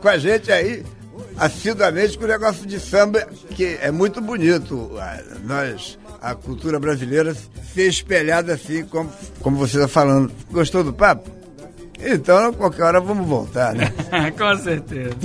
com 0.00 0.08
a 0.08 0.18
gente 0.18 0.50
aí 0.50 0.84
assiduamente 1.36 2.18
com 2.18 2.24
o 2.24 2.28
negócio 2.28 2.66
de 2.66 2.78
samba, 2.78 3.26
que 3.50 3.78
é 3.80 3.90
muito 3.90 4.20
bonito. 4.20 4.90
Nós 5.44 5.98
a 6.20 6.34
cultura 6.34 6.78
brasileira 6.78 7.34
ser 7.34 7.88
espelhada 7.88 8.54
assim, 8.54 8.84
como, 8.84 9.10
como 9.40 9.56
você 9.56 9.76
está 9.76 9.88
falando. 9.88 10.32
Gostou 10.50 10.84
do 10.84 10.92
papo? 10.92 11.30
Então, 12.02 12.52
qualquer 12.52 12.84
hora 12.84 13.00
vamos 13.00 13.26
voltar, 13.26 13.74
né? 13.74 13.92
Com 14.36 14.56
certeza. 14.56 15.16